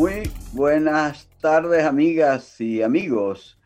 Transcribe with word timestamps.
Muy 0.00 0.32
buenas 0.54 1.28
tardes, 1.42 1.84
amigas 1.84 2.58
y 2.58 2.80
amigos. 2.80 3.60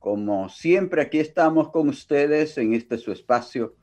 Como 0.00 0.48
siempre, 0.48 1.00
aquí 1.00 1.20
estamos 1.20 1.70
con 1.70 1.88
ustedes 1.88 2.58
en 2.58 2.74
este 2.74 2.98
su 2.98 3.12
espacio 3.12 3.76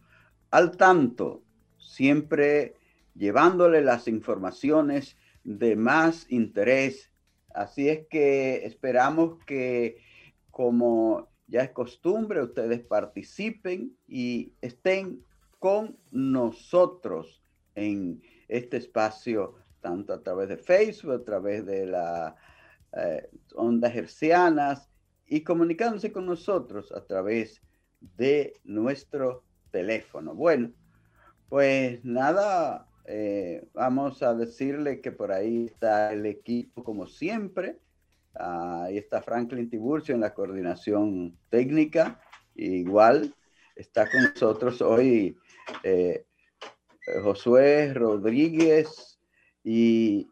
al 0.52 0.76
tanto, 0.76 1.46
siempre 1.78 2.76
llevándole 3.16 3.80
las 3.80 4.10
informaciones 4.10 5.16
de 5.46 5.78
más 5.78 6.30
interés. 6.30 7.10
Así 7.54 7.88
es 7.88 8.06
que 8.10 8.66
esperamos 8.66 9.42
que, 9.46 9.96
como 10.52 11.30
ya 11.48 11.62
es 11.62 11.72
costumbre, 11.72 12.44
ustedes 12.44 12.82
participen 12.82 13.96
y 14.10 14.52
estén 14.60 15.24
con 15.58 15.98
nosotros 16.12 17.42
en 17.76 18.22
este 18.50 18.76
espacio 18.76 19.63
tanto 19.84 20.14
a 20.14 20.24
través 20.24 20.50
de 20.50 20.58
Facebook, 20.58 21.12
a 21.12 21.24
través 21.24 21.66
de 21.66 21.86
las 21.86 22.34
eh, 22.94 23.30
ondas 23.54 23.96
hercianas 23.96 24.90
y 25.28 25.44
comunicándose 25.44 26.12
con 26.12 26.26
nosotros 26.26 26.92
a 26.92 27.06
través 27.06 27.62
de 28.00 28.54
nuestro 28.64 29.44
teléfono. 29.72 30.34
Bueno, 30.34 30.72
pues 31.50 32.04
nada, 32.04 32.88
eh, 33.06 33.68
vamos 33.74 34.24
a 34.24 34.34
decirle 34.34 35.02
que 35.02 35.12
por 35.12 35.32
ahí 35.32 35.66
está 35.66 36.14
el 36.14 36.26
equipo 36.26 36.84
como 36.84 37.06
siempre. 37.06 37.80
ahí 38.36 38.98
está 38.98 39.22
Franklin 39.22 39.70
Tiburcio 39.70 40.16
en 40.16 40.22
la 40.22 40.34
coordinación 40.34 41.38
técnica. 41.50 42.20
Igual 42.56 43.36
está 43.76 44.10
con 44.10 44.24
nosotros 44.24 44.82
hoy 44.82 45.36
eh, 45.84 46.26
Josué 47.24 47.94
Rodríguez 47.94 49.13
y 49.64 50.28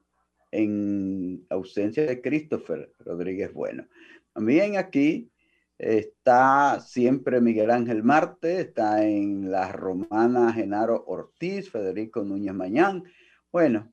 en 0.52 1.46
ausencia 1.50 2.06
de 2.06 2.22
Christopher 2.22 2.94
Rodríguez 3.00 3.54
Bueno. 3.54 3.88
También 4.34 4.78
aquí 4.78 5.32
está 5.78 6.80
siempre 6.80 7.42
Miguel 7.42 7.72
Ángel 7.72 8.04
Marte, 8.04 8.62
está 8.62 9.04
en 9.04 9.50
la 9.52 9.72
romana 9.72 10.54
Genaro 10.54 11.04
Ortiz, 11.08 11.72
Federico 11.72 12.24
Núñez 12.24 12.54
Mañán. 12.54 13.04
Bueno, 13.52 13.92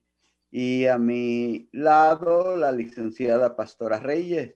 y 0.50 0.86
a 0.86 0.98
mi 0.98 1.68
lado 1.72 2.56
la 2.56 2.72
licenciada 2.72 3.56
Pastora 3.56 4.00
Reyes, 4.00 4.54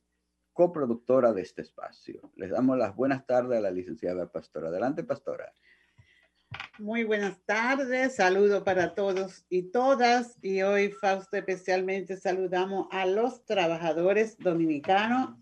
coproductora 0.52 1.32
de 1.32 1.42
este 1.42 1.62
espacio. 1.62 2.32
Les 2.36 2.50
damos 2.50 2.78
las 2.78 2.94
buenas 2.94 3.26
tardes 3.26 3.58
a 3.58 3.62
la 3.62 3.70
licenciada 3.70 4.30
Pastora. 4.30 4.68
Adelante, 4.68 5.04
Pastora. 5.04 5.52
Muy 6.82 7.04
buenas 7.04 7.38
tardes, 7.46 8.16
saludo 8.16 8.64
para 8.64 8.92
todos 8.96 9.44
y 9.48 9.70
todas. 9.70 10.36
Y 10.42 10.62
hoy, 10.62 10.90
Fausto, 10.90 11.36
especialmente 11.36 12.16
saludamos 12.16 12.88
a 12.90 13.06
los 13.06 13.44
trabajadores 13.44 14.36
dominicanos 14.36 15.36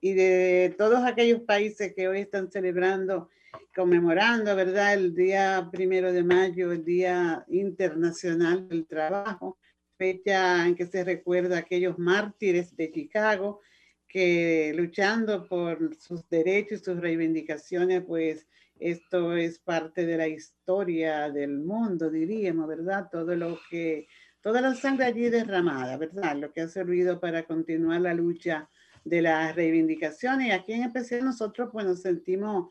y 0.00 0.14
de 0.14 0.74
todos 0.78 1.04
aquellos 1.04 1.42
países 1.42 1.92
que 1.94 2.08
hoy 2.08 2.20
están 2.20 2.50
celebrando, 2.50 3.28
conmemorando, 3.76 4.56
¿verdad? 4.56 4.94
El 4.94 5.14
día 5.14 5.68
primero 5.70 6.10
de 6.10 6.24
mayo, 6.24 6.72
el 6.72 6.86
Día 6.86 7.44
Internacional 7.48 8.66
del 8.66 8.86
Trabajo, 8.86 9.58
fecha 9.98 10.66
en 10.66 10.74
que 10.74 10.86
se 10.86 11.04
recuerda 11.04 11.56
a 11.56 11.60
aquellos 11.60 11.98
mártires 11.98 12.74
de 12.74 12.90
Chicago 12.90 13.60
que 14.08 14.72
luchando 14.74 15.46
por 15.46 15.94
sus 15.96 16.26
derechos 16.30 16.80
y 16.80 16.84
sus 16.84 16.98
reivindicaciones, 16.98 18.04
pues 18.06 18.46
esto 18.80 19.36
es 19.36 19.58
parte 19.58 20.06
de 20.06 20.16
la 20.16 20.28
historia 20.28 21.30
del 21.30 21.58
mundo, 21.58 22.10
diríamos, 22.10 22.68
¿verdad? 22.68 23.08
Todo 23.10 23.34
lo 23.34 23.58
que, 23.70 24.06
toda 24.40 24.60
la 24.60 24.74
sangre 24.74 25.06
allí 25.06 25.28
derramada, 25.30 25.96
¿verdad? 25.96 26.36
Lo 26.36 26.52
que 26.52 26.62
ha 26.62 26.68
servido 26.68 27.20
para 27.20 27.44
continuar 27.44 28.00
la 28.00 28.14
lucha 28.14 28.68
de 29.04 29.22
las 29.22 29.54
reivindicaciones. 29.56 30.48
Y 30.48 30.50
aquí 30.50 30.72
en 30.72 30.84
especial 30.84 31.24
nosotros 31.24 31.70
pues 31.72 31.86
nos 31.86 32.00
sentimos 32.02 32.70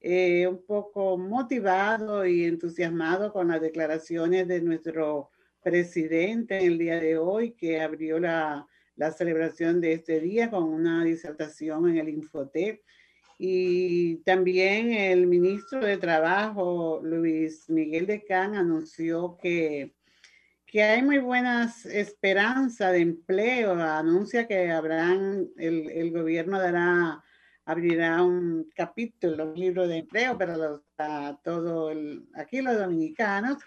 eh, 0.00 0.46
un 0.46 0.64
poco 0.64 1.18
motivados 1.18 2.26
y 2.26 2.44
entusiasmados 2.44 3.32
con 3.32 3.48
las 3.48 3.60
declaraciones 3.60 4.46
de 4.46 4.60
nuestro 4.60 5.30
presidente 5.62 6.58
en 6.58 6.66
el 6.66 6.78
día 6.78 7.00
de 7.00 7.18
hoy, 7.18 7.52
que 7.52 7.80
abrió 7.80 8.20
la, 8.20 8.66
la 8.96 9.12
celebración 9.12 9.80
de 9.80 9.92
este 9.92 10.20
día 10.20 10.50
con 10.50 10.64
una 10.64 11.04
disertación 11.04 11.88
en 11.88 11.98
el 11.98 12.08
Infotep 12.08 12.80
y 13.38 14.16
también 14.24 14.92
el 14.92 15.28
ministro 15.28 15.78
de 15.78 15.96
Trabajo, 15.96 17.00
Luis 17.04 17.70
Miguel 17.70 18.06
de 18.06 18.24
Can, 18.24 18.56
anunció 18.56 19.38
que, 19.40 19.94
que 20.66 20.82
hay 20.82 21.02
muy 21.02 21.18
buenas 21.18 21.86
esperanzas 21.86 22.92
de 22.92 22.98
empleo. 22.98 23.74
Anuncia 23.74 24.48
que 24.48 24.72
habrán, 24.72 25.46
el, 25.56 25.88
el 25.88 26.10
gobierno 26.10 26.58
dará, 26.58 27.22
abrirá 27.64 28.24
un 28.24 28.68
capítulo, 28.74 29.52
un 29.52 29.54
libro 29.54 29.86
de 29.86 29.98
empleo 29.98 30.36
para, 30.36 30.56
los, 30.56 30.80
todo 31.44 31.92
el, 31.92 32.26
aquí 32.34 32.60
los 32.60 32.76
dominicanos 32.76 33.58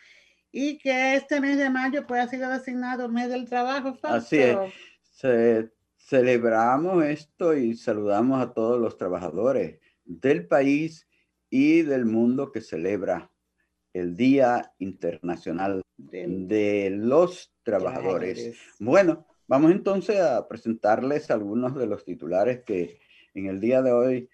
y 0.52 0.78
que 0.80 1.16
este 1.16 1.40
mes 1.40 1.58
de 1.58 1.70
mayo 1.70 2.06
pueda 2.06 2.28
ser 2.28 2.46
designado 2.46 3.08
mes 3.08 3.30
del 3.30 3.48
trabajo. 3.48 3.98
Así 4.04 4.38
es 4.38 5.72
celebramos 6.12 7.06
esto 7.06 7.56
y 7.56 7.74
saludamos 7.74 8.42
a 8.42 8.54
todos 8.54 8.82
los 8.82 8.98
trabajadores 8.98 9.80
del 10.04 10.46
país 10.46 11.08
y 11.50 11.84
del 11.84 12.04
mundo 12.04 12.52
que 12.52 12.60
celebra 12.60 13.32
el 13.94 14.18
Día 14.18 14.74
Internacional 14.80 15.82
de 15.96 16.90
los 16.92 17.54
Trabajadores. 17.64 18.58
Bueno, 18.78 19.26
vamos 19.48 19.72
entonces 19.72 20.20
a 20.20 20.50
presentarles 20.50 21.32
algunos 21.32 21.78
de 21.78 21.88
los 21.88 22.04
titulares 22.04 22.62
que 22.66 23.00
en 23.34 23.46
el 23.46 23.62
día 23.62 23.82
de 23.82 23.94
hoy 23.94 24.30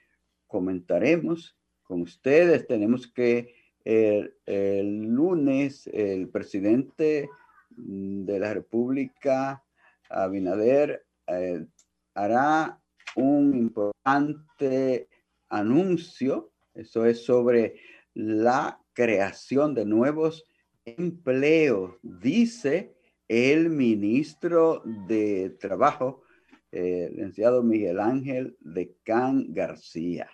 comentaremos 0.47 1.59
con 1.83 2.01
ustedes. 2.01 2.65
Tenemos 2.65 3.05
que 3.05 3.53
el, 3.85 4.33
lunes 4.47 5.85
el 5.93 6.27
presidente 6.29 7.29
de 7.69 8.39
la 8.39 8.51
República, 8.55 9.63
Abinader, 10.09 11.06
eh, 11.27 11.65
hará 12.13 12.79
un 13.15 13.55
importante 13.55 15.09
anuncio, 15.49 16.51
eso 16.73 17.05
es 17.05 17.23
sobre 17.25 17.75
la 18.13 18.79
creación 18.93 19.73
de 19.73 19.85
nuevos 19.85 20.45
empleos, 20.85 21.95
dice 22.01 22.95
el 23.27 23.69
ministro 23.69 24.81
de 24.85 25.51
Trabajo, 25.59 26.23
el 26.71 27.11
licenciado 27.11 27.63
Miguel 27.63 27.99
Ángel 27.99 28.57
de 28.61 28.95
Can 29.03 29.53
García. 29.53 30.29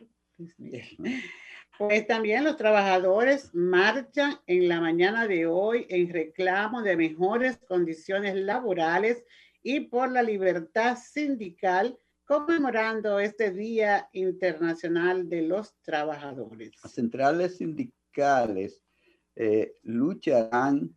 Pues 1.77 2.06
también 2.06 2.44
los 2.44 2.56
trabajadores 2.56 3.50
marchan 3.53 4.35
en 4.45 4.68
la 4.68 4.79
mañana 4.79 5.27
de 5.27 5.47
hoy 5.47 5.88
en 5.89 6.13
reclamo 6.13 6.83
de 6.83 6.95
mejores 6.95 7.57
condiciones 7.68 8.35
laborales 8.35 9.23
y 9.63 9.80
por 9.80 10.12
la 10.12 10.21
libertad 10.21 10.98
sindical, 10.98 11.98
conmemorando 12.25 13.19
este 13.19 13.51
Día 13.51 14.10
Internacional 14.12 15.30
de 15.30 15.44
los 15.44 15.74
Trabajadores. 15.81 16.74
Las 16.83 16.94
centrales 16.94 17.57
sindicales 17.57 18.81
eh, 19.36 19.75
lucharán 19.83 20.94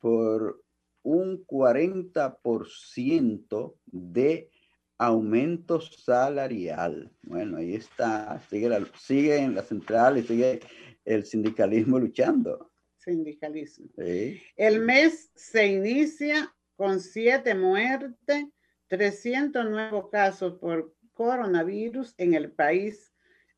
por 0.00 0.62
un 1.02 1.46
40% 1.46 3.74
de 3.86 4.50
aumento 4.98 5.80
salarial. 5.80 7.10
Bueno, 7.22 7.58
ahí 7.58 7.74
está, 7.74 8.42
sigue, 8.50 8.68
la, 8.68 8.84
sigue 8.98 9.38
en 9.38 9.54
la 9.54 9.62
central 9.62 10.18
y 10.18 10.24
sigue 10.24 10.60
el 11.04 11.24
sindicalismo 11.24 11.98
luchando. 11.98 12.70
Sindicalismo. 12.98 13.88
El 13.96 14.80
mes 14.80 15.30
se 15.34 15.68
inicia 15.68 16.54
con 16.80 16.98
siete 16.98 17.54
muertes, 17.54 18.46
300 18.88 19.68
nuevos 19.68 20.08
casos 20.08 20.54
por 20.54 20.94
coronavirus 21.12 22.14
en 22.16 22.32
el 22.32 22.52
país. 22.52 23.12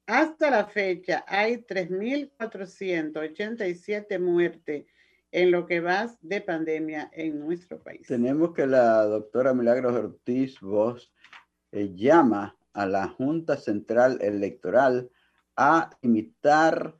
Hasta 0.06 0.50
la 0.50 0.66
fecha 0.66 1.24
hay 1.28 1.58
3.487 1.58 4.18
muertes 4.18 4.86
en 5.30 5.52
lo 5.52 5.66
que 5.66 5.78
va 5.78 6.12
de 6.20 6.40
pandemia 6.40 7.12
en 7.12 7.38
nuestro 7.38 7.80
país. 7.80 8.08
Tenemos 8.08 8.54
que 8.54 8.66
la 8.66 9.04
doctora 9.04 9.54
Milagros 9.54 9.94
Ortiz 9.94 10.58
Vos 10.58 11.14
eh, 11.70 11.94
llama 11.94 12.58
a 12.72 12.86
la 12.86 13.06
Junta 13.06 13.56
Central 13.56 14.18
Electoral 14.20 15.08
a 15.54 15.96
imitar 16.00 16.98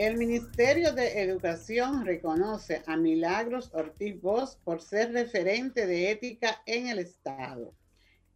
El 0.00 0.16
Ministerio 0.16 0.94
de 0.94 1.20
Educación 1.20 2.06
reconoce 2.06 2.80
a 2.86 2.96
Milagros 2.96 3.68
Ortiz 3.74 4.18
Bosch 4.18 4.56
por 4.64 4.80
ser 4.80 5.12
referente 5.12 5.86
de 5.86 6.10
ética 6.10 6.62
en 6.64 6.88
el 6.88 6.98
Estado. 7.00 7.74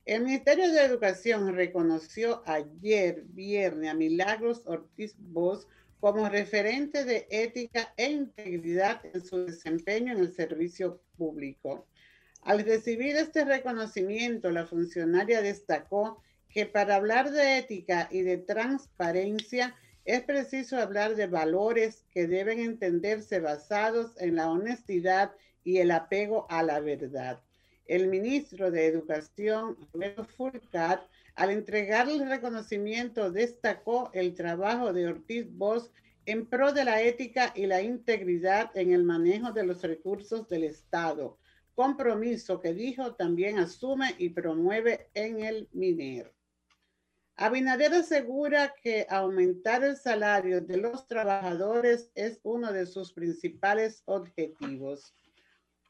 El 0.05 0.25
Ministerio 0.25 0.70
de 0.70 0.84
Educación 0.84 1.55
reconoció 1.55 2.43
ayer, 2.44 3.22
viernes, 3.28 3.88
a 3.88 3.94
Milagros 3.94 4.61
Ortiz 4.66 5.14
Bosch 5.16 5.66
como 6.00 6.28
referente 6.28 7.06
de 7.06 7.26
ética 7.31 7.94
e 7.96 8.10
integridad 8.10 9.00
en 9.14 9.25
su 9.25 9.46
desempeño 9.46 10.12
en 10.12 10.19
el 10.19 10.34
servicio 10.34 11.00
público. 11.17 11.87
Al 12.43 12.62
recibir 12.62 13.17
este 13.17 13.43
reconocimiento, 13.43 14.50
la 14.50 14.67
funcionaria 14.67 15.40
destacó 15.40 16.22
que 16.50 16.67
para 16.67 16.96
hablar 16.96 17.31
de 17.31 17.56
ética 17.56 18.06
y 18.12 18.20
de 18.20 18.37
transparencia, 18.37 19.75
es 20.05 20.23
preciso 20.23 20.77
hablar 20.77 21.17
de 21.17 21.27
valores 21.27 22.05
que 22.11 22.27
deben 22.27 22.61
entenderse 22.61 23.41
basados 23.41 24.12
en 24.19 24.37
la 24.37 24.51
honestidad 24.51 25.33
y 25.65 25.79
el 25.79 25.91
apego 25.91 26.47
a 26.51 26.62
la 26.62 26.81
verdad. 26.81 27.43
El 27.87 28.09
ministro 28.09 28.71
de 28.71 28.87
Educación, 28.87 29.77
Roberto 29.93 30.25
Fulcar, 30.25 31.06
al 31.35 31.51
entregarle 31.51 32.15
el 32.15 32.29
reconocimiento, 32.29 33.31
destacó 33.31 34.11
el 34.12 34.35
trabajo 34.35 34.93
de 34.93 35.06
Ortiz 35.06 35.47
Bosch 35.51 35.91
en 36.27 36.47
pro 36.47 36.73
de 36.73 36.85
la 36.85 37.03
ética 37.03 37.53
y 37.55 37.67
la 37.67 37.83
integridad 37.83 38.71
en 38.75 38.93
el 38.93 39.05
manejo 39.05 39.53
de 39.53 39.65
los 39.65 39.83
recursos 39.83 40.49
del 40.49 40.65
Estado, 40.65 41.39
compromiso 41.75 42.61
que 42.61 42.73
dijo 42.73 43.15
también 43.15 43.59
asume 43.59 44.15
y 44.19 44.31
promueve 44.31 45.09
en 45.15 45.41
el 45.41 45.69
MINER. 45.73 46.33
Abinader 47.36 47.92
asegura 47.94 48.75
que 48.81 49.06
aumentar 49.10 49.82
el 49.82 49.96
salario 49.96 50.60
de 50.60 50.76
los 50.76 51.08
trabajadores 51.08 52.08
es 52.14 52.38
uno 52.44 52.72
de 52.72 52.86
sus 52.86 53.12
principales 53.12 54.02
objetivos. 54.04 55.16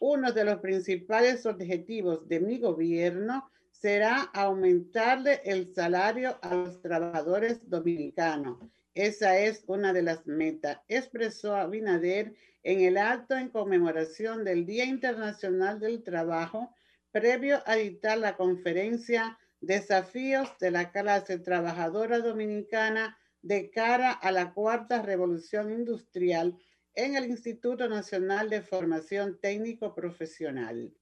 Uno 0.00 0.32
de 0.32 0.44
los 0.44 0.60
principales 0.60 1.44
objetivos 1.44 2.26
de 2.28 2.40
mi 2.40 2.58
gobierno 2.58 3.50
será 3.70 4.22
aumentarle 4.32 5.42
el 5.44 5.74
salario 5.74 6.38
a 6.40 6.54
los 6.54 6.80
trabajadores 6.80 7.68
dominicanos. 7.68 8.58
Esa 8.94 9.38
es 9.38 9.64
una 9.66 9.92
de 9.92 10.02
las 10.02 10.26
metas, 10.26 10.80
expresó 10.88 11.56
Abinader 11.56 12.32
en 12.62 12.80
el 12.80 12.96
acto 12.96 13.36
en 13.36 13.50
conmemoración 13.50 14.44
del 14.44 14.64
Día 14.64 14.86
Internacional 14.86 15.78
del 15.78 16.02
Trabajo, 16.02 16.74
previo 17.10 17.62
a 17.66 17.74
dictar 17.74 18.16
la 18.16 18.36
conferencia 18.36 19.38
Desafíos 19.66 20.50
de 20.60 20.70
la 20.70 20.92
clase 20.92 21.38
trabajadora 21.38 22.18
dominicana 22.18 23.16
de 23.40 23.70
cara 23.70 24.12
a 24.12 24.30
la 24.30 24.52
cuarta 24.52 25.00
revolución 25.00 25.72
industrial 25.72 26.54
en 26.94 27.16
el 27.16 27.24
Instituto 27.30 27.88
Nacional 27.88 28.50
de 28.50 28.60
Formación 28.60 29.40
Técnico 29.40 29.94
Profesional. 29.94 30.92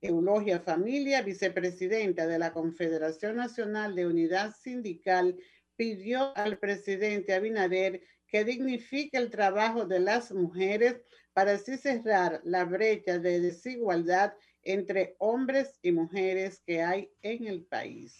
Eulogia 0.00 0.60
Familia, 0.60 1.22
vicepresidenta 1.22 2.28
de 2.28 2.38
la 2.38 2.52
Confederación 2.52 3.34
Nacional 3.34 3.96
de 3.96 4.06
Unidad 4.06 4.54
Sindical, 4.54 5.36
pidió 5.74 6.36
al 6.36 6.58
presidente 6.58 7.34
Abinader 7.34 8.02
que 8.28 8.44
dignifique 8.44 9.18
el 9.18 9.30
trabajo 9.30 9.84
de 9.84 9.98
las 9.98 10.30
mujeres 10.30 11.02
para 11.32 11.54
así 11.54 11.76
cerrar 11.76 12.40
la 12.44 12.64
brecha 12.66 13.18
de 13.18 13.40
desigualdad 13.40 14.32
entre 14.62 15.16
hombres 15.18 15.78
y 15.82 15.92
mujeres 15.92 16.60
que 16.66 16.82
hay 16.82 17.10
en 17.22 17.46
el 17.46 17.64
país. 17.64 18.18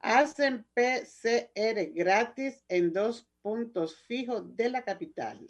Hacen 0.00 0.64
PCR 0.74 1.92
gratis 1.94 2.64
en 2.68 2.92
dos 2.92 3.28
puntos 3.42 3.96
fijos 4.02 4.56
de 4.56 4.68
la 4.68 4.82
capital. 4.82 5.46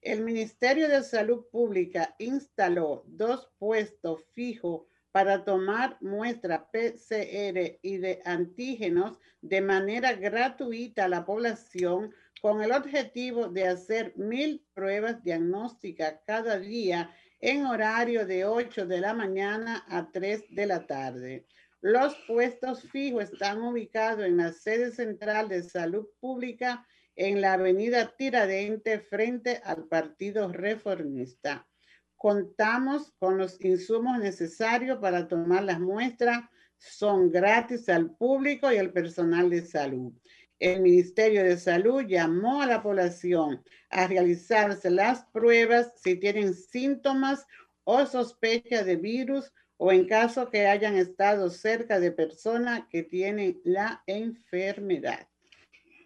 El 0.00 0.22
Ministerio 0.22 0.88
de 0.88 1.02
Salud 1.02 1.46
Pública 1.50 2.14
instaló 2.18 3.04
dos 3.06 3.50
puestos 3.58 4.24
fijos 4.32 4.82
para 5.12 5.44
tomar 5.44 5.96
muestra 6.00 6.68
PCR 6.70 7.78
y 7.80 7.98
de 7.98 8.20
antígenos 8.24 9.18
de 9.40 9.60
manera 9.60 10.12
gratuita 10.12 11.04
a 11.04 11.08
la 11.08 11.24
población 11.24 12.12
con 12.42 12.62
el 12.62 12.72
objetivo 12.72 13.48
de 13.48 13.68
hacer 13.68 14.12
mil 14.16 14.66
pruebas 14.74 15.22
diagnósticas 15.22 16.20
cada 16.26 16.58
día 16.58 17.14
en 17.46 17.66
horario 17.66 18.26
de 18.26 18.46
8 18.46 18.86
de 18.86 19.02
la 19.02 19.12
mañana 19.12 19.84
a 19.90 20.10
3 20.10 20.44
de 20.48 20.64
la 20.64 20.86
tarde. 20.86 21.46
Los 21.82 22.16
puestos 22.26 22.84
fijos 22.90 23.24
están 23.24 23.60
ubicados 23.60 24.24
en 24.24 24.38
la 24.38 24.50
sede 24.50 24.90
central 24.90 25.50
de 25.50 25.62
salud 25.62 26.06
pública 26.20 26.86
en 27.14 27.42
la 27.42 27.52
avenida 27.52 28.16
Tiradente 28.16 28.98
frente 28.98 29.60
al 29.62 29.84
Partido 29.88 30.50
Reformista. 30.50 31.68
Contamos 32.16 33.12
con 33.18 33.36
los 33.36 33.62
insumos 33.62 34.18
necesarios 34.20 34.98
para 34.98 35.28
tomar 35.28 35.64
las 35.64 35.80
muestras. 35.80 36.48
Son 36.78 37.30
gratis 37.30 37.90
al 37.90 38.16
público 38.16 38.72
y 38.72 38.78
al 38.78 38.90
personal 38.90 39.50
de 39.50 39.66
salud 39.66 40.14
el 40.58 40.80
Ministerio 40.82 41.42
de 41.42 41.56
Salud 41.56 42.02
llamó 42.06 42.62
a 42.62 42.66
la 42.66 42.82
población 42.82 43.62
a 43.90 44.06
realizarse 44.06 44.90
las 44.90 45.24
pruebas 45.26 45.92
si 45.96 46.16
tienen 46.16 46.54
síntomas 46.54 47.46
o 47.84 48.06
sospecha 48.06 48.84
de 48.84 48.96
virus 48.96 49.52
o 49.76 49.92
en 49.92 50.06
caso 50.06 50.50
que 50.50 50.66
hayan 50.66 50.96
estado 50.96 51.50
cerca 51.50 52.00
de 52.00 52.12
personas 52.12 52.84
que 52.90 53.02
tienen 53.02 53.60
la 53.64 54.02
enfermedad. 54.06 55.28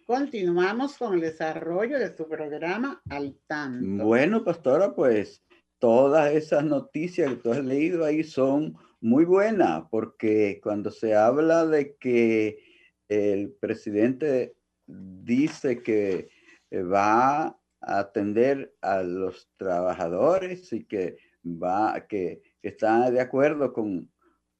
Continuamos 0.05 0.97
con 0.97 1.13
el 1.13 1.21
desarrollo 1.21 1.99
de 1.99 2.15
su 2.15 2.27
programa 2.27 3.01
al 3.09 3.37
tanto. 3.45 4.03
Bueno, 4.03 4.43
pastora, 4.43 4.95
pues 4.95 5.43
todas 5.77 6.33
esas 6.33 6.63
noticias 6.63 7.29
que 7.29 7.35
tú 7.37 7.51
has 7.51 7.63
leído 7.63 8.03
ahí 8.03 8.23
son 8.23 8.75
muy 9.01 9.23
buenas 9.23 9.83
porque 9.91 10.59
cuando 10.61 10.91
se 10.91 11.15
habla 11.15 11.65
de 11.65 11.95
que 11.95 12.68
el 13.09 13.51
presidente 13.51 14.55
dice 14.87 15.83
que 15.83 16.29
eh, 16.71 16.81
va 16.83 17.47
a 17.81 17.99
atender 17.99 18.75
a 18.81 19.03
los 19.03 19.49
trabajadores 19.57 20.71
y 20.73 20.85
que 20.85 21.17
va 21.45 22.07
que 22.07 22.41
está 22.61 23.09
de 23.11 23.21
acuerdo 23.21 23.73
con, 23.73 24.11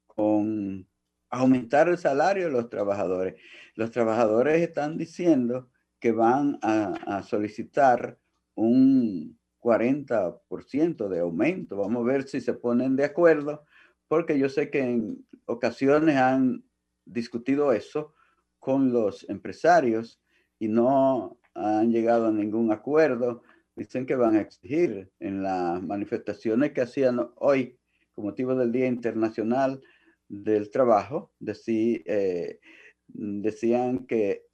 con 0.08 0.88
aumentar 1.29 1.89
el 1.89 1.98
salario 1.98 2.46
de 2.46 2.51
los 2.51 2.70
trabajadores. 2.70 3.36
Los 3.75 3.91
trabajadores 3.91 4.62
están 4.62 4.98
diciendo 4.98 5.70
que 6.00 6.12
van 6.12 6.58
a, 6.62 7.24
solicitar 7.24 8.18
un 8.56 9.38
40% 9.60 11.08
de 11.10 11.20
aumento. 11.20 11.77
Vamos 11.77 12.03
a 12.03 12.08
ver 12.08 12.24
si 12.24 12.41
se 12.41 12.53
ponen 12.53 12.96
de 12.96 13.06
acuerdo 13.06 13.65
porque 14.08 14.39
yo 14.39 14.50
sé 14.50 14.70
que 14.72 14.79
en 14.79 15.25
ocasiones 15.46 16.15
han 16.15 16.63
discutido 17.06 17.74
eso 17.74 18.13
con 18.59 18.91
los 18.91 19.27
empresarios 19.29 20.21
y 20.59 20.67
no 20.67 21.39
han 21.53 21.91
llegado 21.91 22.27
a 22.27 22.31
ningún 22.31 22.71
acuerdo. 22.71 23.43
Dicen 23.75 24.05
que 24.05 24.15
van 24.15 24.35
a 24.35 24.41
exigir 24.41 25.09
en 25.19 25.41
las 25.41 25.81
manifestaciones 25.81 26.73
que 26.73 26.81
hacían 26.81 27.29
hoy 27.37 27.77
con 28.13 28.25
motivo 28.25 28.55
del 28.55 28.71
Día 28.71 28.87
Internacional 28.87 29.81
del 30.27 30.69
Trabajo, 30.69 31.31
eh, 31.39 32.59
decían 33.07 34.05
que 34.05 34.45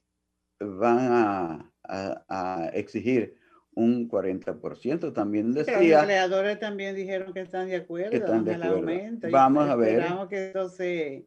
van 0.60 1.72
a, 1.88 2.70
exigir 2.72 3.36
un 3.74 4.08
40%. 4.08 5.12
También 5.12 5.52
decía... 5.52 5.78
los 5.78 6.00
empleadores 6.00 6.58
también 6.58 6.96
dijeron 6.96 7.32
que 7.32 7.40
están 7.40 7.68
de 7.68 7.76
acuerdo, 7.76 8.26
con 8.26 8.48
el 8.48 8.62
aumento. 8.62 9.28
Vamos 9.30 9.68
a 9.68 9.76
ver. 9.76 9.98
Esperamos 10.00 10.28
que 10.28 10.48
eso 10.48 10.68
se, 10.68 11.26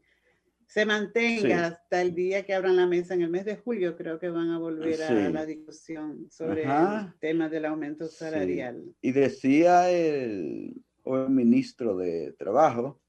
mantenga 0.85 1.67
hasta 1.67 2.01
el 2.01 2.13
día 2.13 2.45
que 2.45 2.53
abran 2.53 2.75
la 2.75 2.87
mesa 2.87 3.13
en 3.13 3.23
el 3.23 3.29
mes 3.29 3.45
de 3.45 3.57
julio. 3.57 3.97
Creo 3.97 4.19
que 4.19 4.29
van 4.29 4.51
a 4.51 4.59
volver 4.59 5.01
a 5.01 5.29
la 5.29 5.45
discusión 5.45 6.27
sobre 6.29 6.63
el 6.63 7.13
tema 7.19 7.49
del 7.49 7.65
aumento 7.65 8.07
salarial. 8.07 8.83
Y 9.01 9.11
decía 9.11 9.89
el 9.89 10.83
el 11.05 11.29
ministro 11.29 11.97
de 11.97 12.33
Trabajo, 12.33 13.01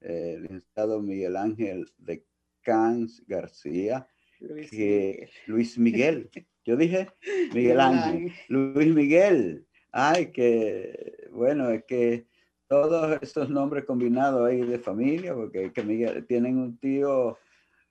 el 0.00 0.42
licenciado 0.42 1.00
Miguel 1.00 1.36
Ángel 1.36 1.90
de 1.98 2.24
Cans 2.62 3.22
García, 3.26 4.06
Luis 4.40 4.70
que 4.70 4.76
Miguel. 4.76 5.30
Luis 5.46 5.78
Miguel, 5.78 6.30
yo 6.64 6.76
dije 6.76 7.08
Miguel 7.54 7.80
Ángel, 7.80 8.32
Luis 8.48 8.94
Miguel, 8.94 9.66
ay, 9.92 10.32
que 10.32 11.28
bueno, 11.30 11.70
es 11.70 11.84
que 11.84 12.26
todos 12.68 13.18
estos 13.22 13.48
nombres 13.48 13.84
combinados 13.84 14.48
ahí 14.48 14.60
de 14.62 14.78
familia, 14.78 15.34
porque 15.34 15.72
que 15.72 15.82
Miguel, 15.82 16.26
tienen 16.26 16.58
un 16.58 16.78
tío 16.78 17.38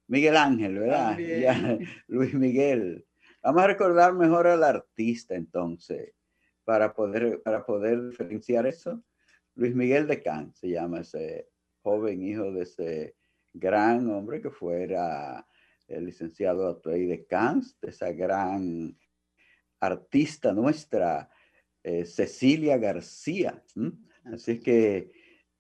Miguel 0.08 0.38
Ángel, 0.38 0.80
¿verdad? 0.80 1.18
Luis 2.08 2.34
Miguel. 2.34 3.06
Vamos 3.42 3.64
a 3.64 3.68
recordar 3.68 4.14
mejor 4.14 4.48
al 4.48 4.64
artista 4.64 5.36
entonces, 5.36 6.14
para 6.64 6.94
poder, 6.94 7.42
para 7.44 7.66
poder 7.66 8.10
diferenciar 8.10 8.66
eso. 8.66 9.04
Luis 9.56 9.74
Miguel 9.74 10.08
de 10.08 10.22
Can 10.22 10.54
se 10.54 10.70
llama 10.70 11.02
ese 11.02 11.50
joven 11.82 12.22
hijo 12.24 12.52
de 12.52 12.64
ese 12.64 13.16
gran 13.54 14.10
hombre 14.10 14.42
que 14.42 14.50
fuera 14.50 15.48
el 15.88 16.06
licenciado 16.06 16.68
Atuey 16.68 17.06
de 17.06 17.26
Cans, 17.26 17.80
de 17.80 17.90
esa 17.90 18.12
gran 18.12 18.98
artista 19.80 20.52
nuestra, 20.52 21.30
eh, 21.84 22.06
Cecilia 22.06 22.78
García. 22.78 23.64
Así 24.26 24.60
que 24.60 25.12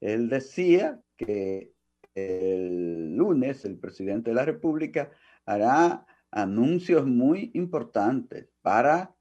él 0.02 0.30
decía 0.30 1.02
que 1.18 1.74
el 2.16 3.16
lunes 3.16 3.66
el 3.66 3.78
presidente 3.78 4.32
de 4.32 4.36
la 4.36 4.46
República 4.46 5.12
hará 5.46 6.06
anuncios 6.32 7.06
muy 7.06 7.52
importantes 7.54 8.48
para 8.62 9.16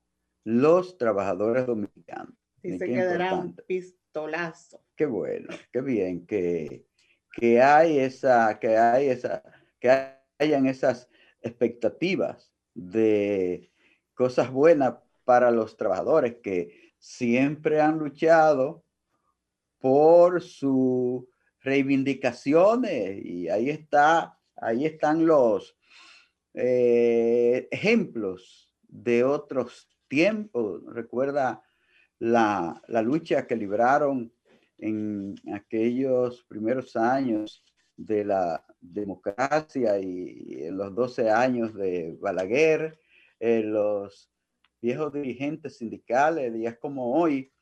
los 0.44 0.98
trabajadores 0.98 1.66
dominicanos. 1.66 2.34
Y 2.62 2.78
se 2.78 2.86
quedará 2.86 3.34
un 3.34 3.54
pistolazo. 3.66 4.82
Qué 4.96 5.06
bueno, 5.06 5.48
qué 5.72 5.80
bien 5.80 6.26
que, 6.26 6.86
que 7.32 7.60
hay 7.60 7.98
esa, 7.98 8.58
que 8.58 8.76
hay 8.76 9.08
esa, 9.08 9.42
que 9.80 9.90
hayan 10.38 10.66
esas 10.66 11.08
expectativas 11.42 12.52
de 12.74 13.70
cosas 14.14 14.50
buenas 14.50 14.94
para 15.24 15.50
los 15.50 15.76
trabajadores 15.76 16.36
que 16.42 16.94
siempre 16.98 17.80
han 17.80 17.98
luchado 17.98 18.83
por 19.84 20.40
sus 20.40 21.26
reivindicaciones 21.60 23.22
y 23.22 23.50
ahí 23.50 23.68
está, 23.68 24.38
ahí 24.56 24.86
están 24.86 25.26
los 25.26 25.76
eh, 26.54 27.68
ejemplos 27.70 28.74
de 28.88 29.24
otros 29.24 29.86
tiempos. 30.08 30.80
Recuerda 30.86 31.62
la, 32.18 32.80
la 32.88 33.02
lucha 33.02 33.46
que 33.46 33.56
libraron 33.56 34.32
en 34.78 35.34
aquellos 35.52 36.42
primeros 36.44 36.96
años 36.96 37.62
de 37.94 38.24
la 38.24 38.64
democracia 38.80 39.98
y 39.98 40.64
en 40.64 40.78
los 40.78 40.94
12 40.94 41.28
años 41.28 41.74
de 41.74 42.16
Balaguer, 42.18 42.98
los 43.38 44.30
viejos 44.80 45.12
dirigentes 45.12 45.76
sindicales, 45.76 46.54
días 46.54 46.78
como 46.78 47.20
hoy, 47.20 47.53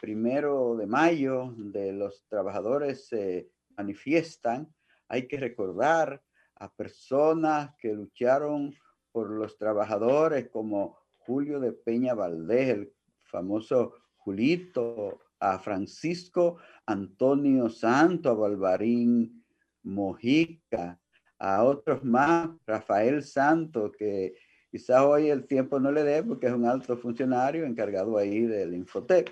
primero 0.00 0.76
de 0.76 0.86
mayo, 0.86 1.54
de 1.56 1.92
los 1.92 2.24
trabajadores 2.28 3.06
se 3.08 3.50
manifiestan, 3.76 4.72
hay 5.08 5.28
que 5.28 5.38
recordar 5.38 6.22
a 6.56 6.72
personas 6.72 7.74
que 7.78 7.92
lucharon 7.92 8.74
por 9.12 9.30
los 9.30 9.58
trabajadores 9.58 10.48
como 10.50 10.98
Julio 11.18 11.60
de 11.60 11.72
Peña 11.72 12.14
Valdés, 12.14 12.68
el 12.70 12.92
famoso 13.26 13.94
Julito, 14.16 15.20
a 15.40 15.58
Francisco 15.58 16.58
Antonio 16.86 17.68
Santo, 17.70 18.30
a 18.30 18.34
Balvarín 18.34 19.42
Mojica, 19.82 21.00
a 21.38 21.64
otros 21.64 22.04
más, 22.04 22.50
Rafael 22.66 23.22
Santo, 23.22 23.90
que 23.90 24.34
quizás 24.70 25.00
hoy 25.00 25.30
el 25.30 25.46
tiempo 25.46 25.80
no 25.80 25.90
le 25.90 26.04
dé 26.04 26.22
porque 26.22 26.46
es 26.46 26.52
un 26.52 26.66
alto 26.66 26.96
funcionario 26.98 27.64
encargado 27.64 28.18
ahí 28.18 28.42
del 28.42 28.74
Infotep. 28.74 29.30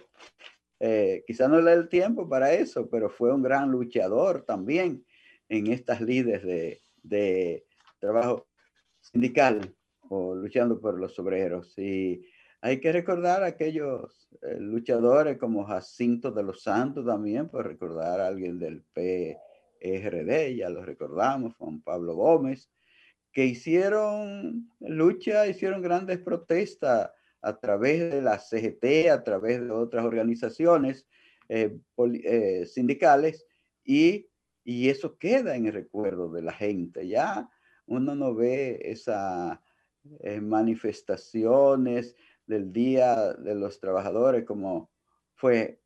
Eh, 0.81 1.25
quizás 1.27 1.49
no 1.49 1.61
le 1.61 1.73
dé 1.73 1.77
el 1.77 1.89
tiempo 1.89 2.29
para 2.29 2.53
eso, 2.53 2.89
pero 2.89 3.11
fue 3.11 3.33
un 3.33 3.43
gran 3.43 3.71
luchador 3.71 4.43
también 4.43 5.05
en 5.49 5.67
estas 5.69 6.01
líderes 6.01 6.43
de, 6.45 6.83
de 7.03 7.65
trabajo 7.99 8.47
sindical 9.01 9.75
o 10.09 10.35
luchando 10.35 10.81
por 10.81 10.99
los 10.99 11.19
obreros. 11.19 11.77
Y 11.79 12.25
hay 12.61 12.81
que 12.81 12.93
recordar 12.93 13.43
a 13.43 13.47
aquellos 13.47 14.29
eh, 14.43 14.57
luchadores 14.59 15.39
como 15.39 15.65
Jacinto 15.65 16.31
de 16.31 16.43
los 16.43 16.63
Santos 16.63 17.07
también, 17.07 17.49
por 17.49 17.67
recordar 17.67 18.21
a 18.21 18.27
alguien 18.27 18.59
del 18.59 18.83
PRD, 18.93 20.57
ya 20.57 20.69
lo 20.69 20.85
recordamos, 20.85 21.55
Juan 21.57 21.81
Pablo 21.83 22.15
Gómez, 22.15 22.71
que 23.33 23.45
hicieron 23.47 24.71
lucha, 24.81 25.47
hicieron 25.47 25.83
grandes 25.83 26.19
protestas 26.19 27.11
a 27.41 27.59
través 27.59 28.11
de 28.13 28.23
la 28.23 28.39
CGT, 28.39 29.11
a 29.11 29.23
través 29.23 29.61
de 29.61 29.71
otras 29.71 30.05
organizaciones 30.05 31.07
eh, 31.49 31.79
eh, 32.25 32.67
sindicales, 32.67 33.47
y, 33.85 34.29
y 34.65 34.89
eso 34.89 35.17
queda 35.17 35.57
en 35.57 35.67
el 35.67 35.73
recuerdo 35.73 36.31
de 36.31 36.43
la 36.43 36.53
gente. 36.53 37.09
Ya 37.09 37.49
uno 37.87 38.15
no 38.15 38.35
ve 38.35 38.81
esas 38.83 39.59
manifestaciones, 40.41 42.17
del 42.49 42.73
Día 42.73 43.35
de 43.35 43.55
los 43.55 43.79
Trabajadores 43.79 44.45
como 44.45 44.91
fue 45.35 45.81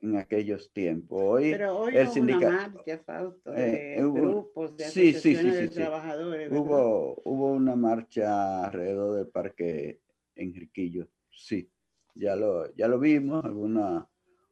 en 0.00 0.16
aquellos 0.16 0.72
tiempos. 0.72 1.20
Hoy, 1.22 1.52
Pero 1.52 1.78
hoy 1.78 1.96
el 1.96 2.08
sindicato, 2.08 2.84
Fausto, 3.04 3.54
eh, 3.54 3.96
de 3.96 4.10
grupos 4.10 4.76
de 4.76 4.84
sí, 4.84 5.12
sí, 5.12 5.34
sí, 5.34 5.50
de 5.50 5.68
trabajadores. 5.68 6.52
Hubo, 6.52 7.20
hubo 7.24 7.52
una 7.52 7.74
marcha 7.74 8.64
alrededor 8.66 9.16
del 9.16 9.28
Parque 9.28 10.00
Enriquillo, 10.38 11.08
sí, 11.30 11.70
ya 12.14 12.34
lo, 12.36 12.74
ya 12.74 12.88
lo 12.88 12.98
vimos, 12.98 13.44
algunas 13.44 14.04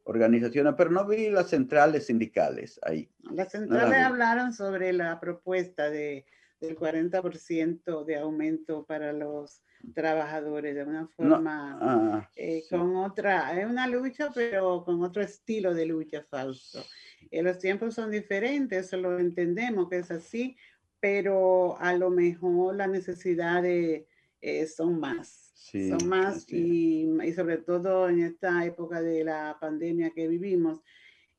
organizaciones, 0.04 0.74
pero 0.76 0.90
no 0.90 1.06
vi 1.06 1.30
las 1.30 1.50
centrales 1.50 2.06
sindicales 2.06 2.78
ahí. 2.82 3.10
Las 3.32 3.50
centrales 3.50 3.98
hablaron 3.98 4.52
sobre 4.52 4.92
la 4.92 5.18
propuesta 5.18 5.90
de, 5.90 6.26
del 6.60 6.76
40% 6.76 8.04
de 8.04 8.16
aumento 8.16 8.84
para 8.84 9.12
los 9.12 9.62
trabajadores 9.94 10.74
de 10.74 10.84
una 10.84 11.06
forma, 11.08 11.78
ah, 11.80 12.30
eh, 12.34 12.64
con 12.70 12.96
otra, 12.96 13.58
es 13.60 13.66
una 13.66 13.86
lucha, 13.86 14.30
pero 14.34 14.84
con 14.84 15.02
otro 15.02 15.22
estilo 15.22 15.74
de 15.74 15.86
lucha 15.86 16.22
falso. 16.22 16.84
Eh, 17.30 17.42
los 17.42 17.58
tiempos 17.58 17.94
son 17.94 18.10
diferentes, 18.10 18.86
eso 18.86 18.96
lo 18.96 19.18
entendemos 19.18 19.88
que 19.88 19.98
es 19.98 20.10
así, 20.10 20.56
pero 21.00 21.78
a 21.78 21.94
lo 21.94 22.10
mejor 22.10 22.76
las 22.76 22.88
necesidades 22.88 24.04
eh, 24.40 24.66
son 24.66 24.98
más. 24.98 25.45
Son 25.56 26.08
más 26.08 26.46
y, 26.52 27.08
y, 27.24 27.32
sobre 27.32 27.58
todo 27.58 28.08
en 28.08 28.20
esta 28.20 28.64
época 28.64 29.00
de 29.00 29.24
la 29.24 29.56
pandemia 29.60 30.10
que 30.10 30.28
vivimos 30.28 30.80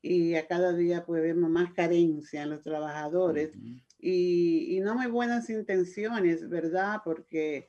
y 0.02 0.34
a 0.34 0.46
cada 0.46 0.72
día 0.72 1.04
pues 1.06 1.22
vemos 1.22 1.48
más 1.50 1.72
carencia 1.72 2.42
en 2.42 2.50
los 2.50 2.62
trabajadores 2.62 3.52
y, 3.98 4.76
y, 4.76 4.80
no 4.80 4.94
muy 4.94 5.06
buenas 5.06 5.50
intenciones, 5.50 6.48
¿verdad? 6.48 7.00
Porque 7.04 7.68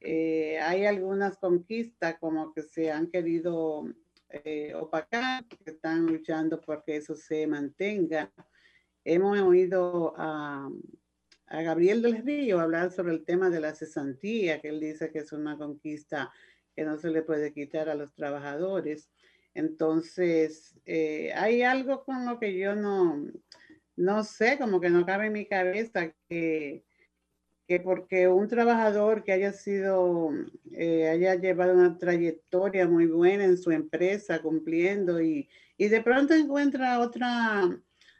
eh, 0.00 0.58
hay 0.60 0.86
algunas 0.86 1.38
conquistas 1.38 2.16
como 2.18 2.52
que 2.52 2.62
se 2.62 2.90
han 2.90 3.08
querido 3.08 3.84
eh, 4.28 4.74
opacar, 4.74 5.44
que 5.46 5.70
están 5.70 6.06
luchando 6.06 6.60
porque 6.60 6.96
eso 6.96 7.14
se 7.14 7.46
mantenga. 7.46 8.32
Hemos 9.04 9.38
oído 9.40 10.14
a, 10.16 10.68
a, 11.48 11.62
Gabriel 11.62 12.02
del 12.02 12.24
Río 12.24 12.60
hablar 12.60 12.90
sobre 12.90 13.12
el 13.12 13.24
tema 13.24 13.50
de 13.50 13.60
la 13.60 13.74
cesantía, 13.74 14.60
que 14.60 14.68
él 14.68 14.80
dice 14.80 15.10
que 15.10 15.20
es 15.20 15.32
una 15.32 15.56
conquista 15.56 16.30
que 16.74 16.84
no 16.84 16.98
se 16.98 17.10
le 17.10 17.22
puede 17.22 17.52
quitar 17.52 17.88
a 17.88 17.94
los 17.94 18.14
trabajadores. 18.14 19.10
Entonces, 19.54 20.78
eh, 20.86 21.32
hay 21.34 21.62
algo 21.62 22.04
con 22.04 22.24
lo 22.24 22.38
que 22.38 22.56
yo 22.56 22.76
no, 22.76 23.26
no 23.96 24.24
sé, 24.24 24.58
como 24.58 24.80
que 24.80 24.90
no 24.90 25.04
cabe 25.04 25.26
en 25.26 25.32
mi 25.32 25.46
cabeza 25.46 26.12
que, 26.28 26.84
que 27.66 27.80
porque 27.80 28.28
un 28.28 28.48
trabajador 28.48 29.24
que 29.24 29.32
haya 29.32 29.52
sido, 29.52 30.30
eh, 30.72 31.08
haya 31.08 31.34
llevado 31.34 31.74
una 31.74 31.98
trayectoria 31.98 32.86
muy 32.86 33.06
buena 33.06 33.44
en 33.44 33.58
su 33.58 33.72
empresa 33.72 34.40
cumpliendo 34.40 35.20
y, 35.20 35.48
y 35.76 35.88
de 35.88 36.00
pronto 36.00 36.34
encuentra 36.34 37.00
otra 37.00 37.68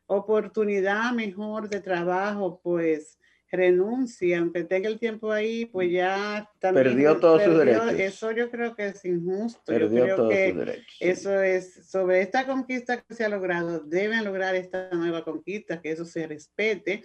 oportunidad 0.06 1.12
mejor 1.12 1.68
de 1.68 1.80
trabajo, 1.80 2.60
pues 2.62 3.17
renuncia, 3.50 4.38
aunque 4.38 4.64
tenga 4.64 4.88
el 4.88 4.98
tiempo 4.98 5.32
ahí, 5.32 5.66
pues 5.66 5.90
ya 5.90 6.50
también 6.58 6.86
perdió 6.86 7.18
todos 7.18 7.42
sus 7.42 7.58
derechos. 7.58 7.92
Eso 7.94 8.30
yo 8.32 8.50
creo 8.50 8.74
que 8.74 8.88
es 8.88 9.04
injusto. 9.04 9.62
Perdió 9.64 10.16
todos 10.16 10.34
sus 10.34 10.56
derechos. 10.56 10.96
Eso 11.00 11.42
es 11.42 11.88
sobre 11.88 12.20
esta 12.20 12.46
conquista 12.46 13.00
que 13.00 13.14
se 13.14 13.24
ha 13.24 13.28
logrado, 13.28 13.80
deben 13.80 14.24
lograr 14.24 14.54
esta 14.54 14.90
nueva 14.90 15.24
conquista, 15.24 15.80
que 15.80 15.92
eso 15.92 16.04
se 16.04 16.26
respete, 16.26 17.04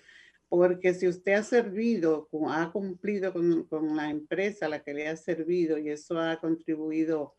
porque 0.50 0.94
si 0.94 1.08
usted 1.08 1.34
ha 1.34 1.44
servido, 1.44 2.30
ha 2.50 2.72
cumplido 2.72 3.34
con, 3.34 3.64
con 3.64 3.96
la 3.96 4.10
empresa 4.10 4.66
a 4.66 4.70
la 4.70 4.84
que 4.84 4.94
le 4.94 5.08
ha 5.08 5.16
servido 5.16 5.78
y 5.78 5.90
eso 5.90 6.20
ha 6.20 6.40
contribuido 6.40 7.36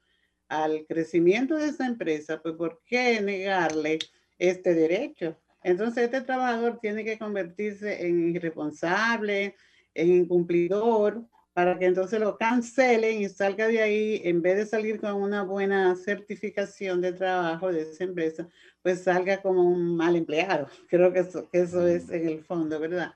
al 0.48 0.86
crecimiento 0.86 1.56
de 1.56 1.66
esa 1.66 1.86
empresa, 1.86 2.40
pues 2.42 2.54
¿por 2.54 2.82
qué 2.84 3.20
negarle 3.20 3.98
este 4.38 4.74
derecho? 4.74 5.38
Entonces, 5.64 6.04
este 6.04 6.20
trabajador 6.20 6.78
tiene 6.78 7.04
que 7.04 7.18
convertirse 7.18 8.06
en 8.06 8.36
irresponsable, 8.36 9.56
en 9.94 10.10
incumplidor, 10.10 11.26
para 11.54 11.78
que 11.78 11.86
entonces 11.86 12.20
lo 12.20 12.36
cancelen 12.36 13.22
y 13.22 13.28
salga 13.28 13.66
de 13.68 13.80
ahí, 13.80 14.20
en 14.24 14.42
vez 14.42 14.56
de 14.56 14.66
salir 14.66 15.00
con 15.00 15.14
una 15.14 15.42
buena 15.42 15.96
certificación 15.96 17.00
de 17.00 17.12
trabajo 17.12 17.72
de 17.72 17.82
esa 17.82 18.04
empresa, 18.04 18.48
pues 18.82 19.04
salga 19.04 19.40
como 19.40 19.62
un 19.62 19.96
mal 19.96 20.16
empleado. 20.16 20.68
Creo 20.90 21.12
que 21.12 21.20
eso, 21.20 21.48
eso 21.52 21.86
es 21.86 22.10
en 22.10 22.28
el 22.28 22.44
fondo, 22.44 22.78
¿verdad? 22.78 23.14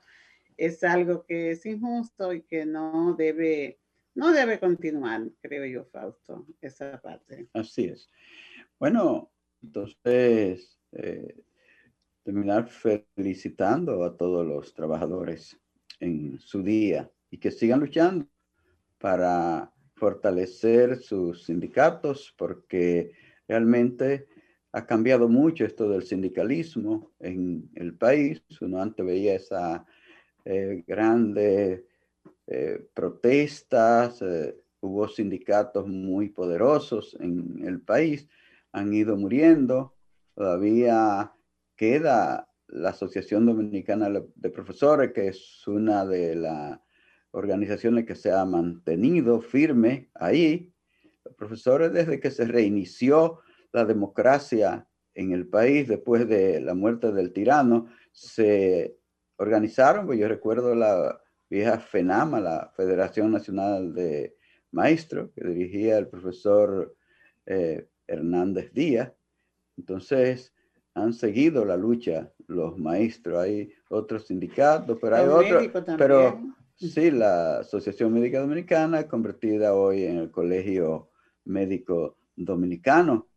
Es 0.57 0.83
algo 0.83 1.25
que 1.25 1.51
es 1.51 1.65
injusto 1.67 2.33
y 2.33 2.41
que 2.41 2.65
no 2.65 3.13
debe, 3.15 3.79
no 4.15 4.31
debe 4.31 4.59
continuar, 4.59 5.21
creo 5.39 5.65
yo, 5.65 5.85
Fausto, 5.85 6.47
esa 6.61 6.99
parte. 6.99 7.47
Así 7.53 7.85
es. 7.85 8.09
Bueno, 8.79 9.31
entonces, 9.61 10.79
eh, 10.93 11.43
terminar 12.29 12.69
felicitando 12.69 14.03
a 14.03 14.15
todos 14.15 14.45
los 14.45 14.71
trabajadores 14.75 15.59
en 15.99 16.37
su 16.37 16.61
día 16.61 17.09
y 17.31 17.39
que 17.39 17.49
sigan 17.49 17.79
luchando 17.79 18.27
para 18.99 19.73
fortalecer 19.95 20.97
sus 20.97 21.45
sindicatos 21.45 22.31
porque 22.37 23.13
realmente 23.47 24.27
ha 24.73 24.85
cambiado 24.85 25.27
mucho 25.27 25.65
esto 25.65 25.89
del 25.89 26.03
sindicalismo 26.03 27.09
en 27.19 27.67
el 27.73 27.95
país. 27.95 28.43
Uno 28.61 28.79
antes 28.79 29.03
veía 29.03 29.33
esa 29.33 29.83
eh, 30.45 30.83
grande 30.85 31.87
eh, 32.45 32.87
protestas, 32.93 34.21
eh, 34.21 34.55
hubo 34.81 35.07
sindicatos 35.07 35.87
muy 35.87 36.29
poderosos 36.29 37.17
en 37.19 37.65
el 37.65 37.81
país, 37.81 38.29
han 38.71 38.93
ido 38.93 39.17
muriendo, 39.17 39.95
todavía 40.35 41.33
queda 41.79 42.51
la 42.67 42.89
Asociación 42.89 43.45
Dominicana 43.45 44.09
de 44.09 44.49
Profesores, 44.49 45.13
que 45.13 45.29
es 45.29 45.65
una 45.65 46.05
de 46.05 46.35
las 46.35 46.77
organizaciones 47.31 48.05
que 48.05 48.15
se 48.15 48.33
ha 48.33 48.43
mantenido 48.43 49.39
firme 49.39 50.09
ahí. 50.13 50.73
Los 51.23 51.35
profesores, 51.35 51.93
desde 51.93 52.19
que 52.19 52.31
se 52.31 52.45
reinició 52.45 53.39
la 53.71 53.85
democracia 53.85 54.89
en 55.13 55.31
el 55.31 55.47
país 55.47 55.87
después 55.87 56.27
de 56.27 56.59
la 56.59 56.73
muerte 56.73 57.13
del 57.13 57.31
tirano, 57.31 57.87
se 58.11 58.97
organizaron, 59.37 60.05
pues 60.05 60.19
yo 60.19 60.27
recuerdo 60.27 60.75
la 60.75 61.21
vieja 61.49 61.79
FENAMA, 61.79 62.41
la 62.41 62.73
Federación 62.75 63.31
Nacional 63.31 63.93
de 63.93 64.35
Maestros, 64.71 65.31
que 65.33 65.47
dirigía 65.47 65.97
el 65.97 66.09
profesor 66.09 66.93
eh, 67.45 67.87
Hernández 68.05 68.73
Díaz. 68.73 69.13
Entonces, 69.77 70.53
han 70.93 71.13
seguido 71.13 71.65
la 71.65 71.77
lucha 71.77 72.31
los 72.47 72.77
maestros. 72.77 73.39
Hay 73.39 73.71
otros 73.89 74.27
sindicatos, 74.27 74.97
pero 75.01 75.15
hay 75.15 75.27
otros. 75.27 75.83
Pero 75.97 76.41
sí, 76.75 77.11
la 77.11 77.59
Asociación 77.59 78.13
Médica 78.13 78.39
Dominicana, 78.39 79.07
convertida 79.07 79.73
hoy 79.73 80.03
en 80.03 80.17
el 80.17 80.31
Colegio 80.31 81.11
Médico 81.45 82.17
Dominicano. 82.35 83.27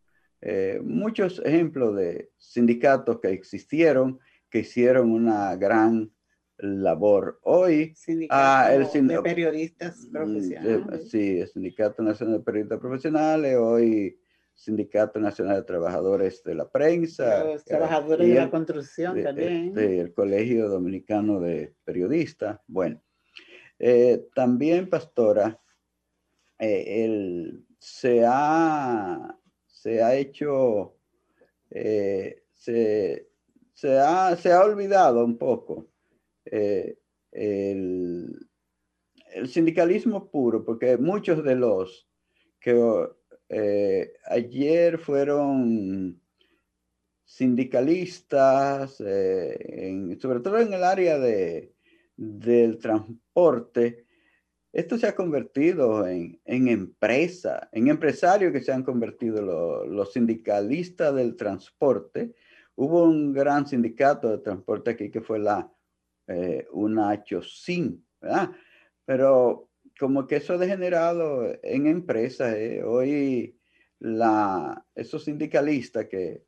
Eh, 0.40 0.80
muchos 0.82 1.40
ejemplos 1.44 1.96
de 1.96 2.30
sindicatos 2.36 3.20
que 3.20 3.28
existieron, 3.28 4.18
que 4.50 4.60
hicieron 4.60 5.10
una 5.10 5.54
gran 5.56 6.10
labor. 6.58 7.38
Hoy, 7.42 7.94
ah, 8.30 8.70
el 8.72 9.06
de 9.06 9.22
periodistas 9.22 10.06
mm, 10.06 10.12
profesionales. 10.12 11.10
sí, 11.10 11.40
el 11.40 11.48
Sindicato 11.48 12.02
Nacional 12.02 12.38
de 12.38 12.44
Periodistas 12.44 12.80
Profesionales, 12.80 13.56
hoy 13.56 14.18
Sindicato 14.54 15.18
Nacional 15.18 15.56
de 15.56 15.62
Trabajadores 15.62 16.42
de 16.44 16.54
la 16.54 16.70
Prensa. 16.70 17.44
Los 17.44 17.64
trabajadores 17.64 18.28
de 18.28 18.34
la 18.34 18.50
construcción 18.50 19.22
también. 19.22 19.76
el 19.76 20.12
Colegio 20.14 20.68
Dominicano 20.68 21.40
de 21.40 21.74
Periodistas. 21.84 22.60
Bueno, 22.66 23.02
eh, 23.78 24.28
también, 24.34 24.88
Pastora, 24.88 25.60
eh, 26.58 27.52
se, 27.78 28.22
ha, 28.24 29.36
se 29.66 30.02
ha 30.02 30.14
hecho, 30.14 30.96
eh, 31.70 32.44
se, 32.54 33.28
se, 33.74 33.98
ha, 33.98 34.36
se, 34.36 34.52
ha, 34.52 34.62
olvidado 34.62 35.24
un 35.24 35.36
poco 35.36 35.88
el, 36.44 36.96
el 39.32 39.48
sindicalismo 39.48 40.30
puro, 40.30 40.64
porque 40.64 40.96
muchos 40.96 41.42
de 41.42 41.56
los 41.56 42.08
que 42.60 43.08
eh, 43.54 44.14
ayer 44.24 44.96
fueron 44.96 46.18
sindicalistas, 47.24 48.98
eh, 49.04 50.16
sobre 50.20 50.40
todo 50.40 50.58
en 50.58 50.72
el 50.72 50.82
área 50.82 51.18
de, 51.18 51.74
del 52.16 52.78
transporte. 52.78 54.06
Esto 54.72 54.96
se 54.96 55.06
ha 55.06 55.14
convertido 55.14 56.06
en, 56.06 56.40
en 56.46 56.68
empresa, 56.68 57.68
en 57.72 57.88
empresarios 57.88 58.52
que 58.52 58.62
se 58.62 58.72
han 58.72 58.84
convertido 58.84 59.84
los 59.84 60.12
sindicalistas 60.14 61.14
del 61.14 61.36
transporte. 61.36 62.34
Hubo 62.74 63.04
un 63.04 63.34
gran 63.34 63.66
sindicato 63.66 64.30
de 64.30 64.38
transporte 64.38 64.92
aquí 64.92 65.10
que 65.10 65.20
fue 65.20 65.38
la 65.38 65.70
eh, 66.26 66.66
una 66.72 67.22
¿verdad? 68.18 68.50
Pero 69.04 69.68
como 69.98 70.26
que 70.26 70.36
eso 70.36 70.54
ha 70.54 70.58
degenerado 70.58 71.46
en 71.62 71.86
empresas. 71.86 72.54
¿eh? 72.56 72.82
Hoy 72.84 73.58
la, 73.98 74.84
esos 74.94 75.24
sindicalistas 75.24 76.06
que, 76.06 76.44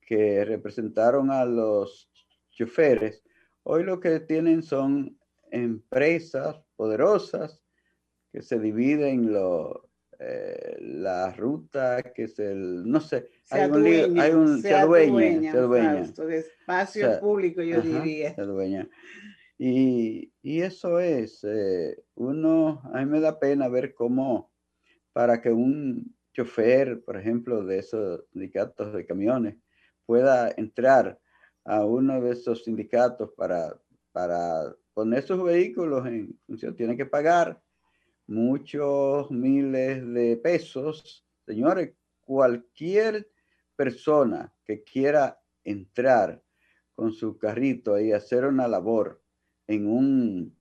que 0.00 0.44
representaron 0.44 1.30
a 1.30 1.44
los 1.44 2.10
choferes, 2.50 3.22
hoy 3.62 3.84
lo 3.84 4.00
que 4.00 4.20
tienen 4.20 4.62
son 4.62 5.18
empresas 5.50 6.56
poderosas 6.76 7.62
que 8.32 8.42
se 8.42 8.58
dividen 8.58 9.32
lo, 9.32 9.88
eh, 10.18 10.76
la 10.80 11.32
ruta, 11.32 12.02
que 12.14 12.24
es 12.24 12.38
el, 12.38 12.84
no 12.84 13.00
sé, 13.00 13.28
se 13.44 13.60
hay 13.60 13.70
un, 13.70 14.18
hay 14.20 14.30
un, 14.32 14.62
se, 14.62 14.74
adueña, 14.74 15.52
se 15.52 15.58
adueña. 15.58 16.00
espacio 16.00 17.20
público, 17.20 17.62
yo 17.62 17.80
diría. 17.80 18.34
Se 18.34 18.40
adueña. 18.40 18.88
Y, 19.58 20.32
eso 20.44 20.98
es, 21.00 21.42
eh, 21.44 22.04
uno, 22.16 22.82
a 22.92 22.98
mí 23.00 23.06
me 23.06 23.20
da 23.20 23.40
pena 23.40 23.66
ver 23.68 23.94
cómo 23.94 24.52
para 25.14 25.40
que 25.40 25.50
un 25.50 26.14
chofer, 26.34 27.02
por 27.02 27.16
ejemplo, 27.16 27.64
de 27.64 27.78
esos 27.78 28.28
sindicatos 28.30 28.92
de 28.92 29.06
camiones, 29.06 29.56
pueda 30.04 30.52
entrar 30.56 31.18
a 31.64 31.86
uno 31.86 32.20
de 32.20 32.32
esos 32.32 32.64
sindicatos 32.64 33.30
para, 33.36 33.80
para 34.12 34.76
poner 34.92 35.22
sus 35.22 35.42
vehículos 35.42 36.06
en 36.06 36.38
función, 36.46 36.76
tiene 36.76 36.94
que 36.94 37.06
pagar 37.06 37.62
muchos 38.26 39.30
miles 39.30 40.06
de 40.12 40.36
pesos. 40.36 41.26
Señores, 41.46 41.94
cualquier 42.20 43.30
persona 43.76 44.52
que 44.64 44.82
quiera 44.82 45.40
entrar 45.64 46.42
con 46.94 47.12
su 47.12 47.38
carrito 47.38 47.98
y 47.98 48.12
hacer 48.12 48.44
una 48.44 48.68
labor 48.68 49.23
en 49.66 49.88
un, 49.88 50.56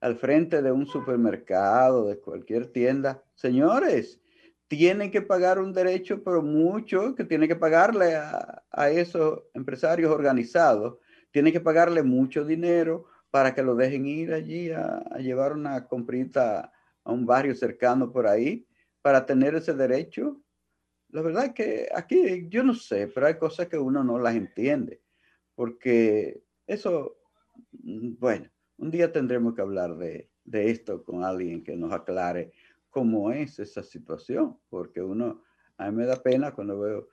al 0.00 0.16
frente 0.16 0.62
de 0.62 0.72
un 0.72 0.86
supermercado, 0.86 2.08
de 2.08 2.20
cualquier 2.20 2.66
tienda, 2.66 3.22
señores, 3.34 4.20
tienen 4.68 5.10
que 5.10 5.22
pagar 5.22 5.58
un 5.58 5.72
derecho, 5.72 6.22
pero 6.22 6.42
mucho, 6.42 7.14
que 7.14 7.24
tienen 7.24 7.48
que 7.48 7.56
pagarle 7.56 8.16
a, 8.16 8.90
esos 8.90 9.42
empresarios 9.54 10.10
organizados, 10.10 10.98
tienen 11.30 11.52
que 11.52 11.60
pagarle 11.60 12.02
mucho 12.02 12.44
dinero 12.44 13.06
para 13.30 13.54
que 13.54 13.62
lo 13.62 13.74
dejen 13.74 14.06
ir 14.06 14.32
allí 14.32 14.70
a, 14.70 14.98
a 15.10 15.18
llevar 15.18 15.52
una 15.52 15.86
comprita 15.86 16.72
a 17.04 17.12
un 17.12 17.26
barrio 17.26 17.54
cercano 17.54 18.10
por 18.10 18.26
ahí 18.26 18.66
para 19.02 19.26
tener 19.26 19.54
ese 19.54 19.74
derecho. 19.74 20.40
La 21.08 21.22
verdad 21.22 21.52
que 21.52 21.88
aquí 21.94 22.48
yo 22.48 22.64
no 22.64 22.74
sé, 22.74 23.08
pero 23.08 23.26
hay 23.26 23.34
cosas 23.34 23.68
que 23.68 23.78
uno 23.78 24.02
no 24.02 24.18
las 24.18 24.34
entiende, 24.34 25.02
porque 25.54 26.42
eso, 26.66 27.18
bueno, 27.72 28.48
un 28.78 28.90
día 28.90 29.12
tendremos 29.12 29.54
que 29.54 29.62
hablar 29.62 29.96
de, 29.96 30.30
de 30.44 30.70
esto 30.70 31.04
con 31.04 31.24
alguien 31.24 31.62
que 31.62 31.76
nos 31.76 31.92
aclare 31.92 32.52
cómo 32.90 33.32
es 33.32 33.58
esa 33.58 33.82
situación, 33.82 34.58
porque 34.68 35.02
uno, 35.02 35.42
a 35.76 35.90
mí 35.90 35.96
me 35.96 36.06
da 36.06 36.16
pena 36.16 36.52
cuando 36.52 36.78
veo 36.78 37.08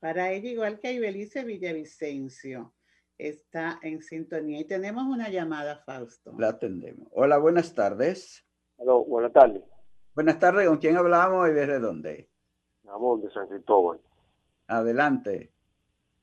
para 0.00 0.32
ella, 0.32 0.48
igual 0.48 0.80
que 0.80 0.88
a 0.88 0.92
Ibelice 0.92 1.44
Villavicencio. 1.44 2.72
Está 3.18 3.78
en 3.82 4.02
sintonía 4.02 4.60
y 4.60 4.64
tenemos 4.64 5.04
una 5.04 5.28
llamada, 5.28 5.78
Fausto. 5.84 6.34
La 6.38 6.48
atendemos. 6.50 7.08
Hola, 7.12 7.38
buenas 7.38 7.74
tardes. 7.74 8.44
Hola, 8.76 8.92
buenas 8.92 9.32
tardes. 9.32 9.62
Buenas 10.14 10.38
tardes, 10.38 10.66
¿con 10.66 10.78
quién 10.78 10.96
hablamos 10.96 11.48
y 11.48 11.52
desde 11.52 11.78
dónde? 11.78 12.30
Amor 12.88 13.20
de 13.20 13.30
San 13.30 13.48
Cristóbal. 13.48 14.00
Adelante. 14.68 15.50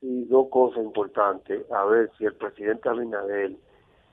Y 0.02 0.26
dos 0.26 0.50
cosas 0.50 0.84
importantes. 0.84 1.70
A 1.72 1.86
ver 1.86 2.12
si 2.18 2.26
el 2.26 2.36
presidente 2.36 2.90
Abinadel 2.90 3.58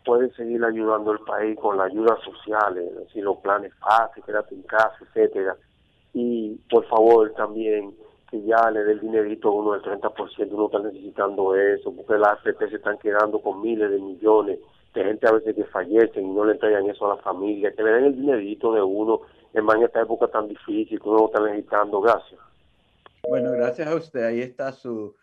puede 0.04 0.32
seguir 0.34 0.64
ayudando 0.64 1.12
al 1.12 1.20
país 1.20 1.58
con 1.58 1.76
las 1.76 1.90
ayudas 1.90 2.18
sociales, 2.22 2.90
es 3.06 3.16
los 3.16 3.38
planes 3.38 3.72
fáciles, 3.74 4.24
quédate 4.24 4.54
en 4.54 4.62
casa, 4.62 4.96
etcétera. 5.00 5.56
Y 6.14 6.56
por 6.70 6.86
favor 6.86 7.32
también 7.34 7.94
que 8.30 8.40
ya 8.42 8.70
le 8.70 8.84
dé 8.84 8.92
el 8.92 9.00
dinerito 9.00 9.48
a 9.48 9.52
uno 9.52 9.72
del 9.72 9.82
30%, 9.82 10.48
uno 10.52 10.66
está 10.66 10.78
necesitando 10.78 11.54
eso, 11.56 11.92
porque 11.92 12.18
las 12.18 12.38
AFP 12.38 12.70
se 12.70 12.76
están 12.76 12.98
quedando 12.98 13.40
con 13.40 13.60
miles 13.60 13.90
de 13.90 13.98
millones 13.98 14.60
de 14.94 15.04
gente 15.04 15.28
a 15.28 15.32
veces 15.32 15.54
que 15.54 15.64
fallecen 15.64 16.26
y 16.26 16.30
no 16.30 16.44
le 16.44 16.52
entregan 16.52 16.88
eso 16.88 17.06
a 17.06 17.16
la 17.16 17.22
familia, 17.22 17.72
que 17.72 17.82
le 17.82 17.92
den 17.92 18.04
el 18.04 18.16
dinerito 18.16 18.72
de 18.72 18.82
uno 18.82 19.20
en 19.52 19.82
esta 19.82 20.02
época 20.02 20.28
tan 20.28 20.48
difícil 20.48 21.00
que 21.00 21.08
uno 21.08 21.26
está 21.26 21.40
necesitando. 21.40 22.00
Gracias. 22.00 22.40
Bueno, 23.28 23.52
gracias 23.52 23.86
a 23.88 23.94
usted. 23.94 24.24
Ahí 24.24 24.40
está 24.40 24.72
su 24.72 25.14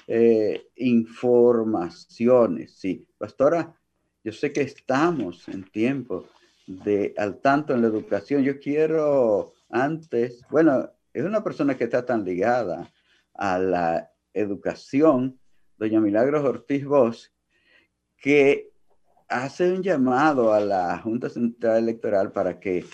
eh, 0.06 0.66
informaciones. 0.76 2.72
Sí, 2.72 3.06
pastora, 3.18 3.74
yo 4.22 4.32
sé 4.32 4.52
que 4.52 4.62
estamos 4.62 5.48
en 5.48 5.64
tiempo 5.64 6.26
de 6.66 7.14
al 7.16 7.40
tanto 7.40 7.74
en 7.74 7.82
la 7.82 7.88
educación. 7.88 8.42
Yo 8.42 8.58
quiero 8.58 9.52
antes, 9.70 10.42
bueno, 10.50 10.90
es 11.12 11.24
una 11.24 11.42
persona 11.42 11.76
que 11.76 11.84
está 11.84 12.04
tan 12.04 12.24
ligada 12.24 12.90
a 13.34 13.58
la 13.58 14.10
educación, 14.32 15.38
doña 15.76 16.00
Milagros 16.00 16.44
Ortiz 16.44 16.84
Bosch, 16.84 17.28
que 18.16 18.70
hace 19.28 19.72
un 19.72 19.82
llamado 19.82 20.52
a 20.52 20.60
la 20.60 20.98
Junta 20.98 21.28
Central 21.28 21.78
Electoral 21.78 22.32
para 22.32 22.58
que, 22.58 22.84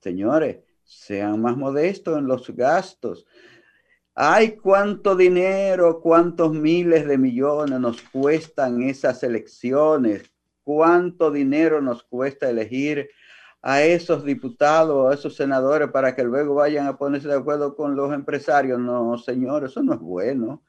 señores, 0.00 0.58
sean 0.84 1.40
más 1.40 1.56
modestos 1.56 2.18
en 2.18 2.26
los 2.26 2.48
gastos. 2.50 3.26
Ay, 4.18 4.56
cuánto 4.56 5.14
dinero, 5.14 6.00
cuántos 6.00 6.50
miles 6.54 7.06
de 7.06 7.18
millones 7.18 7.78
nos 7.78 8.00
cuestan 8.00 8.82
esas 8.82 9.22
elecciones, 9.22 10.32
cuánto 10.64 11.30
dinero 11.30 11.82
nos 11.82 12.02
cuesta 12.02 12.48
elegir 12.48 13.10
a 13.60 13.82
esos 13.82 14.24
diputados, 14.24 15.10
a 15.10 15.14
esos 15.14 15.36
senadores 15.36 15.90
para 15.90 16.14
que 16.16 16.24
luego 16.24 16.54
vayan 16.54 16.86
a 16.86 16.96
ponerse 16.96 17.28
de 17.28 17.34
acuerdo 17.34 17.76
con 17.76 17.94
los 17.94 18.10
empresarios. 18.14 18.80
No, 18.80 19.18
señor, 19.18 19.64
eso 19.64 19.82
no 19.82 19.92
es 19.92 20.00
bueno. 20.00 20.62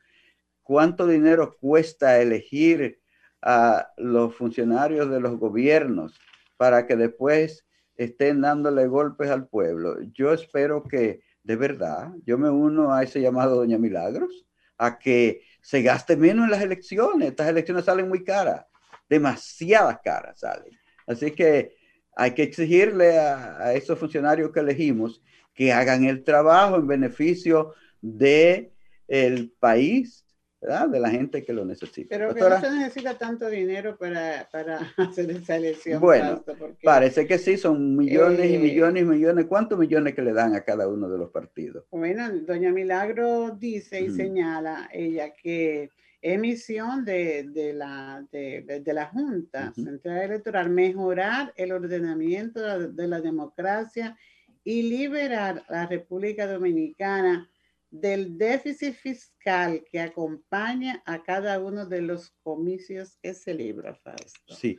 ¿Cuánto 0.61 1.07
dinero 1.07 1.55
cuesta 1.57 2.19
elegir 2.19 2.99
a 3.41 3.93
los 3.95 4.35
funcionarios 4.35 5.09
de 5.09 5.21
los 5.21 5.39
gobiernos 5.39 6.19
para 6.57 6.85
que 6.85 6.97
después 6.97 7.65
estén 7.95 8.41
dándole 8.41 8.87
golpes 8.87 9.29
al 9.29 9.47
pueblo? 9.47 10.01
Yo 10.11 10.33
espero 10.33 10.83
que 10.83 11.21
de 11.47 11.55
verdad, 11.55 12.11
yo 12.25 12.37
me 12.37 12.49
uno 12.49 12.93
a 12.93 13.03
ese 13.03 13.21
llamado 13.21 13.55
Doña 13.55 13.77
Milagros, 13.77 14.45
a 14.77 14.99
que 14.99 15.43
se 15.61 15.81
gaste 15.81 16.17
menos 16.17 16.43
en 16.43 16.51
las 16.51 16.61
elecciones. 16.61 17.29
Estas 17.29 17.47
elecciones 17.47 17.85
salen 17.85 18.09
muy 18.09 18.25
caras, 18.25 18.65
demasiadas 19.07 19.99
caras 20.03 20.41
salen. 20.41 20.77
Así 21.07 21.31
que 21.31 21.77
hay 22.17 22.31
que 22.31 22.43
exigirle 22.43 23.17
a, 23.17 23.73
esos 23.73 23.97
funcionarios 23.97 24.51
que 24.51 24.59
elegimos 24.59 25.21
que 25.53 25.71
hagan 25.71 26.03
el 26.03 26.25
trabajo 26.25 26.75
en 26.75 26.85
beneficio 26.85 27.73
de 28.01 28.73
el 29.07 29.49
país 29.57 30.25
de 30.59 30.99
la 30.99 31.09
gente 31.09 31.43
que 31.43 31.53
lo 31.53 31.65
necesita. 31.65 32.09
Pero 32.09 32.33
que 32.33 32.41
no 32.41 32.59
se 32.59 32.71
necesita 32.71 33.17
tanto 33.17 33.49
dinero 33.49 33.97
para, 33.97 34.47
para 34.51 34.79
hacer 34.97 35.29
esa 35.31 35.55
elección. 35.55 36.01
Bueno, 36.01 36.43
parece 36.83 37.27
que 37.27 37.37
sí, 37.37 37.57
son 37.57 37.95
millones 37.95 38.49
y 38.49 38.55
eh, 38.55 38.59
millones 38.59 39.03
y 39.03 39.05
millones. 39.05 39.45
¿Cuántos 39.45 39.77
millones 39.77 40.15
que 40.15 40.21
le 40.21 40.33
dan 40.33 40.55
a 40.55 40.61
cada 40.61 40.87
uno 40.87 41.09
de 41.09 41.17
los 41.17 41.29
partidos? 41.29 41.85
Bueno, 41.91 42.29
doña 42.41 42.71
Milagro 42.71 43.51
dice 43.51 44.01
y 44.01 44.09
señala 44.09 44.89
ella 44.91 45.31
que 45.33 45.91
emisión 46.21 47.05
de, 47.05 47.43
de, 47.43 47.73
la, 47.73 48.25
de, 48.31 48.81
de, 48.83 48.93
la 48.93 49.05
Junta 49.05 49.71
Central 49.73 50.17
Electoral 50.23 50.69
mejorar 50.69 51.53
el 51.55 51.71
ordenamiento 51.71 52.89
de 52.89 53.07
la 53.07 53.21
democracia 53.21 54.17
y 54.63 54.81
liberar 54.81 55.63
a 55.69 55.71
la 55.71 55.85
República 55.85 56.47
Dominicana 56.47 57.47
del 57.89 58.37
déficit 58.37 58.93
fiscal 58.93 59.83
que 59.89 59.99
acompaña 59.99 61.01
a 61.05 61.23
cada 61.23 61.59
uno 61.59 61.85
de 61.85 62.01
los 62.01 62.31
comicios 62.43 63.17
que 63.21 63.33
celebra 63.33 63.95
Fausto. 63.95 64.55
Sí, 64.55 64.77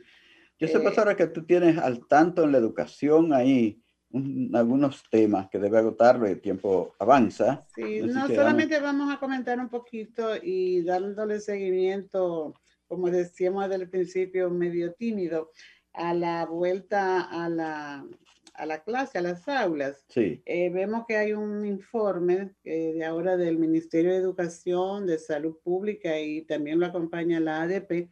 yo 0.59 0.67
sé, 0.67 0.79
pastora, 0.79 1.15
que 1.15 1.27
tú 1.27 1.45
tienes 1.45 1.77
al 1.77 2.05
tanto 2.07 2.43
en 2.43 2.51
la 2.51 2.57
educación 2.57 3.33
ahí 3.33 3.81
algunos 4.53 5.03
temas 5.09 5.49
que 5.49 5.59
debe 5.59 5.77
agotarlo 5.77 6.27
y 6.27 6.31
el 6.31 6.41
tiempo 6.41 6.95
avanza. 6.99 7.65
Sí, 7.75 8.01
no 8.01 8.27
solamente 8.27 8.79
vamos... 8.79 9.13
a 9.13 9.19
comentar 9.19 9.59
un 9.59 9.69
poquito 9.69 10.35
y 10.41 10.81
dándole 10.83 11.39
seguimiento, 11.39 12.53
como 12.87 13.09
decíamos 13.09 13.69
desde 13.69 13.83
el 13.83 13.89
principio, 13.89 14.49
medio 14.49 14.93
tímido, 14.93 15.51
a 15.93 16.13
la 16.13 16.45
vuelta 16.45 17.21
a 17.21 17.49
la 17.49 18.05
a 18.59 18.65
la 18.65 18.83
clase, 18.83 19.17
a 19.17 19.21
las 19.21 19.47
aulas. 19.47 20.03
Sí. 20.09 20.41
Eh, 20.45 20.69
vemos 20.69 21.05
que 21.07 21.15
hay 21.15 21.33
un 21.33 21.65
informe 21.65 22.51
eh, 22.65 22.93
de 22.93 23.05
ahora 23.05 23.37
del 23.37 23.57
Ministerio 23.57 24.11
de 24.11 24.17
Educación, 24.17 25.07
de 25.07 25.17
Salud 25.17 25.57
Pública 25.63 26.19
y 26.19 26.41
también 26.41 26.79
lo 26.79 26.85
acompaña 26.85 27.39
la 27.39 27.61
ADP, 27.61 28.09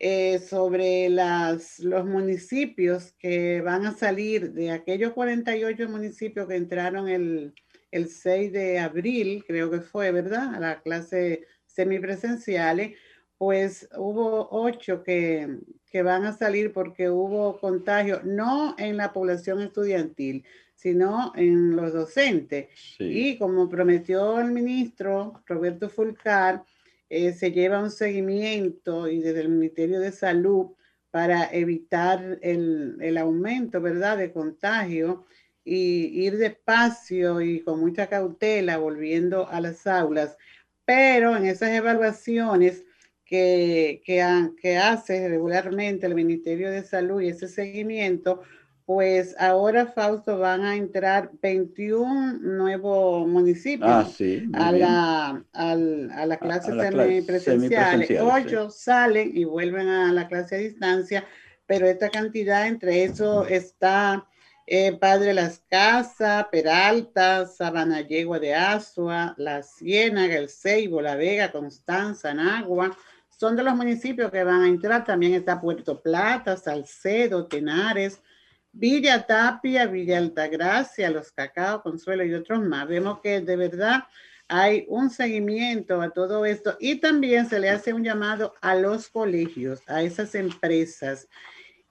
eh, 0.00 0.40
sobre 0.40 1.08
las, 1.08 1.78
los 1.78 2.04
municipios 2.04 3.12
que 3.12 3.60
van 3.60 3.86
a 3.86 3.96
salir 3.96 4.52
de 4.52 4.72
aquellos 4.72 5.12
48 5.12 5.88
municipios 5.88 6.48
que 6.48 6.56
entraron 6.56 7.08
el, 7.08 7.54
el 7.92 8.08
6 8.08 8.52
de 8.52 8.80
abril, 8.80 9.44
creo 9.46 9.70
que 9.70 9.80
fue, 9.80 10.10
¿verdad? 10.10 10.56
A 10.56 10.60
la 10.60 10.82
clase 10.82 11.46
semipresenciales, 11.66 12.98
pues 13.42 13.88
hubo 13.96 14.46
ocho 14.52 15.02
que, 15.02 15.58
que 15.90 16.04
van 16.04 16.24
a 16.26 16.32
salir 16.32 16.72
porque 16.72 17.10
hubo 17.10 17.58
contagio, 17.58 18.20
no 18.22 18.76
en 18.78 18.96
la 18.96 19.12
población 19.12 19.60
estudiantil, 19.62 20.44
sino 20.76 21.32
en 21.34 21.74
los 21.74 21.92
docentes. 21.92 22.68
Y 23.00 23.36
como 23.38 23.68
prometió 23.68 24.38
el 24.38 24.52
ministro 24.52 25.42
Roberto 25.44 25.90
Fulcar, 25.90 26.62
eh, 27.10 27.32
se 27.32 27.50
lleva 27.50 27.82
un 27.82 27.90
seguimiento 27.90 29.08
y 29.08 29.18
desde 29.18 29.40
el 29.40 29.48
Ministerio 29.48 29.98
de 29.98 30.12
Salud 30.12 30.68
para 31.10 31.52
evitar 31.52 32.38
el, 32.42 32.96
el 33.00 33.18
aumento, 33.18 33.80
¿verdad?, 33.80 34.18
de 34.18 34.30
contagio 34.30 35.24
y 35.64 36.26
ir 36.26 36.38
despacio 36.38 37.40
y 37.40 37.58
con 37.64 37.80
mucha 37.80 38.06
cautela 38.06 38.78
volviendo 38.78 39.48
a 39.48 39.60
las 39.60 39.84
aulas. 39.88 40.36
Pero 40.84 41.36
en 41.36 41.46
esas 41.46 41.70
evaluaciones 41.70 42.84
que, 43.32 44.02
que, 44.04 44.50
que 44.60 44.76
hace 44.76 45.26
regularmente 45.26 46.04
el 46.04 46.14
Ministerio 46.14 46.70
de 46.70 46.82
Salud 46.82 47.22
y 47.22 47.28
ese 47.28 47.48
seguimiento, 47.48 48.42
pues 48.84 49.34
ahora, 49.38 49.86
Fausto, 49.86 50.38
van 50.38 50.66
a 50.66 50.76
entrar 50.76 51.30
21 51.40 52.40
nuevos 52.40 53.26
municipios 53.26 53.88
ah, 53.90 54.06
sí, 54.14 54.46
a, 54.52 54.70
la, 54.70 55.44
a, 55.54 55.74
la, 55.74 56.36
clase 56.36 56.72
semipresencial. 56.78 58.06
Ocho 58.20 58.68
salen 58.68 59.34
y 59.34 59.44
vuelven 59.44 59.88
a 59.88 60.12
la 60.12 60.28
clase 60.28 60.56
a 60.56 60.58
distancia, 60.58 61.24
pero 61.64 61.86
esta 61.86 62.10
cantidad, 62.10 62.66
entre 62.66 63.04
eso 63.04 63.46
está 63.46 64.26
eh, 64.66 64.92
Padre 64.92 65.32
Las 65.32 65.62
Casas, 65.70 66.48
Peralta, 66.52 67.46
Sabana 67.46 68.02
Yegua 68.02 68.38
de 68.38 68.54
Azua, 68.54 69.34
La 69.38 69.62
Ciénaga, 69.62 70.36
El 70.36 70.50
Ceibo, 70.50 71.00
La 71.00 71.16
Vega, 71.16 71.50
Constanza, 71.50 72.34
Nagua, 72.34 72.94
son 73.42 73.56
de 73.56 73.64
los 73.64 73.74
municipios 73.74 74.30
que 74.30 74.44
van 74.44 74.62
a 74.62 74.68
entrar. 74.68 75.04
También 75.04 75.34
está 75.34 75.60
Puerto 75.60 76.00
Plata, 76.00 76.56
Salcedo, 76.56 77.48
Tenares, 77.48 78.22
Villa 78.70 79.26
Tapia, 79.26 79.86
Villa 79.86 80.18
Altagracia, 80.18 81.10
Los 81.10 81.32
Cacao, 81.32 81.82
Consuelo 81.82 82.24
y 82.24 82.34
otros 82.34 82.60
más. 82.60 82.86
Vemos 82.86 83.18
que 83.20 83.40
de 83.40 83.56
verdad 83.56 84.04
hay 84.46 84.84
un 84.86 85.10
seguimiento 85.10 86.00
a 86.00 86.10
todo 86.10 86.46
esto 86.46 86.76
y 86.78 87.00
también 87.00 87.48
se 87.48 87.58
le 87.58 87.68
hace 87.70 87.92
un 87.92 88.04
llamado 88.04 88.54
a 88.60 88.76
los 88.76 89.08
colegios, 89.08 89.80
a 89.88 90.02
esas 90.04 90.36
empresas 90.36 91.26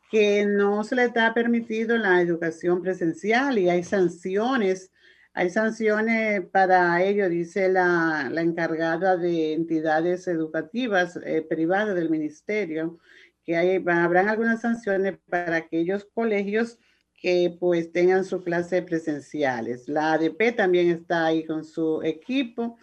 que 0.09 0.45
no 0.45 0.85
se 0.85 0.95
les 0.95 1.07
está 1.07 1.33
permitido 1.33 1.97
la 1.97 2.21
educación 2.21 2.81
presencial 2.81 3.59
y 3.59 3.69
hay 3.69 3.83
sanciones. 3.83 4.89
Hay 5.33 5.49
sanciones 5.49 6.41
para 6.51 7.01
ello, 7.03 7.29
dice 7.29 7.69
la, 7.69 8.29
la 8.29 8.41
encargada 8.41 9.15
de 9.15 9.53
entidades 9.53 10.27
educativas 10.27 11.17
eh, 11.23 11.41
privadas 11.41 11.95
del 11.95 12.09
ministerio, 12.09 12.99
que 13.45 13.55
hay, 13.55 13.83
habrán 13.87 14.27
algunas 14.27 14.61
sanciones 14.61 15.17
para 15.29 15.55
aquellos 15.55 16.05
colegios 16.13 16.77
que 17.21 17.55
pues 17.59 17.91
tengan 17.93 18.25
su 18.25 18.43
clase 18.43 18.81
presenciales. 18.81 19.87
La 19.87 20.13
ADP 20.13 20.55
también 20.55 20.89
está 20.89 21.27
ahí 21.27 21.45
con 21.45 21.63
su 21.63 22.01
equipo, 22.03 22.77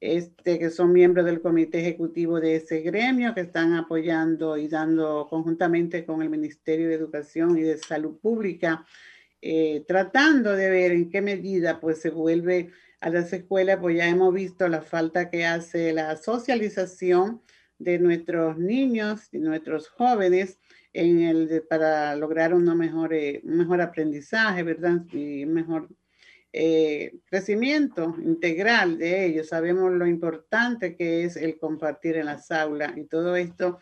este, 0.00 0.58
que 0.58 0.70
son 0.70 0.92
miembros 0.92 1.26
del 1.26 1.42
comité 1.42 1.80
ejecutivo 1.80 2.40
de 2.40 2.56
ese 2.56 2.80
gremio, 2.80 3.34
que 3.34 3.42
están 3.42 3.74
apoyando 3.74 4.56
y 4.56 4.68
dando 4.68 5.26
conjuntamente 5.28 6.06
con 6.06 6.22
el 6.22 6.30
Ministerio 6.30 6.88
de 6.88 6.94
Educación 6.94 7.58
y 7.58 7.62
de 7.62 7.76
Salud 7.76 8.18
Pública, 8.20 8.86
eh, 9.42 9.84
tratando 9.86 10.54
de 10.54 10.70
ver 10.70 10.92
en 10.92 11.10
qué 11.10 11.22
medida 11.22 11.80
pues 11.80 12.00
se 12.00 12.10
vuelve 12.10 12.70
a 13.00 13.08
las 13.10 13.32
escuelas, 13.32 13.78
pues 13.80 13.96
ya 13.96 14.08
hemos 14.08 14.32
visto 14.34 14.68
la 14.68 14.82
falta 14.82 15.30
que 15.30 15.46
hace 15.46 15.92
la 15.92 16.16
socialización 16.16 17.42
de 17.78 17.98
nuestros 17.98 18.58
niños 18.58 19.28
y 19.32 19.38
nuestros 19.38 19.88
jóvenes 19.88 20.58
en 20.92 21.22
el 21.22 21.64
para 21.68 22.14
lograr 22.16 22.52
una 22.52 22.74
mejor, 22.74 23.12
mejor 23.44 23.80
aprendizaje, 23.80 24.62
¿verdad? 24.62 25.02
Y 25.12 25.46
mejor 25.46 25.88
eh, 26.52 27.20
crecimiento 27.26 28.16
integral 28.22 28.98
de 28.98 29.26
ellos. 29.26 29.48
Sabemos 29.48 29.92
lo 29.92 30.06
importante 30.06 30.96
que 30.96 31.24
es 31.24 31.36
el 31.36 31.58
compartir 31.58 32.16
en 32.16 32.26
las 32.26 32.50
aulas 32.50 32.96
y 32.96 33.04
todo 33.04 33.36
esto. 33.36 33.78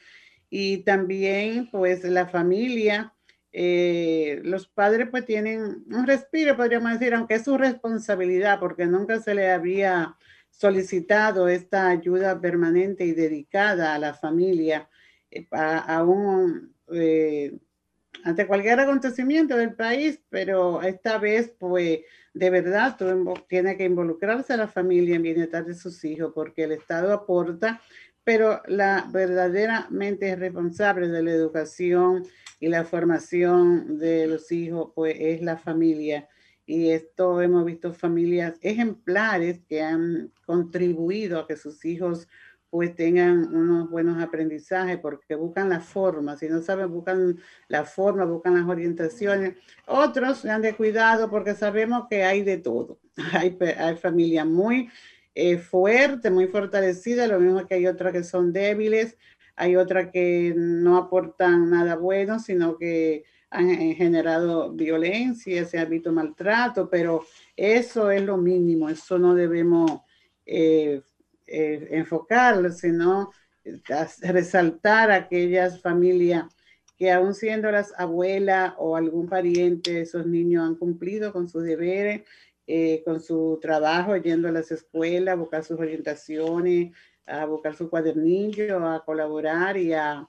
Y 0.50 0.78
también, 0.78 1.70
pues, 1.70 2.04
la 2.04 2.26
familia, 2.28 3.14
eh, 3.52 4.40
los 4.44 4.66
padres 4.66 5.08
pues 5.10 5.24
tienen 5.24 5.84
un 5.90 6.06
respiro, 6.06 6.56
podríamos 6.56 6.92
decir, 6.92 7.14
aunque 7.14 7.34
es 7.34 7.44
su 7.44 7.56
responsabilidad, 7.56 8.60
porque 8.60 8.86
nunca 8.86 9.20
se 9.20 9.34
le 9.34 9.50
había 9.50 10.16
solicitado 10.50 11.48
esta 11.48 11.88
ayuda 11.88 12.40
permanente 12.40 13.04
y 13.04 13.12
dedicada 13.12 13.94
a 13.94 13.98
la 13.98 14.14
familia 14.14 14.88
eh, 15.30 15.46
aún 15.52 16.74
eh, 16.92 17.58
ante 18.24 18.46
cualquier 18.46 18.80
acontecimiento 18.80 19.56
del 19.56 19.74
país, 19.74 20.20
pero 20.28 20.82
esta 20.82 21.18
vez, 21.18 21.52
pues, 21.58 22.00
de 22.34 22.50
verdad, 22.50 22.96
tiene 23.48 23.76
que 23.76 23.84
involucrarse 23.84 24.52
a 24.52 24.56
la 24.56 24.68
familia 24.68 25.16
en 25.16 25.22
bienestar 25.22 25.64
de 25.64 25.74
sus 25.74 26.04
hijos, 26.04 26.32
porque 26.34 26.64
el 26.64 26.72
Estado 26.72 27.12
aporta, 27.12 27.80
pero 28.28 28.60
la 28.66 29.08
verdaderamente 29.10 30.36
responsable 30.36 31.08
de 31.08 31.22
la 31.22 31.30
educación 31.30 32.26
y 32.60 32.68
la 32.68 32.84
formación 32.84 33.96
de 33.98 34.26
los 34.26 34.52
hijos, 34.52 34.92
pues, 34.94 35.16
es 35.18 35.40
la 35.40 35.56
familia. 35.56 36.28
Y 36.66 36.90
esto 36.90 37.40
hemos 37.40 37.64
visto 37.64 37.94
familias 37.94 38.58
ejemplares 38.60 39.62
que 39.66 39.80
han 39.80 40.30
contribuido 40.44 41.40
a 41.40 41.46
que 41.46 41.56
sus 41.56 41.82
hijos 41.86 42.28
pues 42.68 42.94
tengan 42.94 43.46
unos 43.54 43.88
buenos 43.88 44.22
aprendizajes 44.22 44.98
porque 44.98 45.34
buscan 45.34 45.70
la 45.70 45.80
forma, 45.80 46.36
si 46.36 46.50
no 46.50 46.60
saben, 46.60 46.92
buscan 46.92 47.38
la 47.68 47.84
forma, 47.84 48.26
buscan 48.26 48.56
las 48.56 48.68
orientaciones. 48.68 49.54
Otros 49.86 50.40
se 50.40 50.50
han 50.50 50.60
de 50.60 50.76
cuidado 50.76 51.30
porque 51.30 51.54
sabemos 51.54 52.08
que 52.10 52.24
hay 52.24 52.42
de 52.42 52.58
todo. 52.58 52.98
Hay, 53.32 53.58
hay 53.78 53.96
familias 53.96 54.46
muy 54.46 54.90
eh, 55.40 55.56
fuertes, 55.56 56.32
muy 56.32 56.48
fortalecidas, 56.48 57.28
lo 57.28 57.38
mismo 57.38 57.64
que 57.64 57.76
hay 57.76 57.86
otras 57.86 58.12
que 58.12 58.24
son 58.24 58.52
débiles, 58.52 59.16
hay 59.54 59.76
otras 59.76 60.10
que 60.12 60.52
no 60.56 60.96
aportan 60.96 61.70
nada 61.70 61.94
bueno, 61.94 62.40
sino 62.40 62.76
que 62.76 63.22
han 63.48 63.68
generado 63.94 64.72
violencia, 64.72 65.64
se 65.64 65.78
ha 65.78 65.84
visto 65.84 66.12
maltrato, 66.12 66.90
pero 66.90 67.24
eso 67.56 68.10
es 68.10 68.20
lo 68.22 68.36
mínimo, 68.36 68.88
eso 68.88 69.16
no 69.16 69.36
debemos 69.36 70.00
eh, 70.44 71.02
eh, 71.46 71.88
enfocarlo, 71.92 72.72
sino 72.72 73.30
resaltar 74.22 75.12
aquellas 75.12 75.80
familias 75.80 76.46
que 76.96 77.12
aún 77.12 77.32
siendo 77.32 77.70
las 77.70 77.94
abuelas 77.96 78.74
o 78.76 78.96
algún 78.96 79.28
pariente, 79.28 80.00
esos 80.00 80.26
niños 80.26 80.66
han 80.66 80.74
cumplido 80.74 81.32
con 81.32 81.48
sus 81.48 81.62
deberes, 81.62 82.22
eh, 82.68 83.02
con 83.04 83.20
su 83.20 83.58
trabajo, 83.60 84.16
yendo 84.16 84.46
a 84.48 84.52
las 84.52 84.70
escuelas, 84.70 85.32
a 85.32 85.36
buscar 85.36 85.64
sus 85.64 85.80
orientaciones, 85.80 86.94
a 87.26 87.44
buscar 87.46 87.74
su 87.74 87.90
cuadernillo, 87.90 88.86
a 88.86 89.04
colaborar 89.04 89.76
y 89.76 89.92
a 89.94 90.28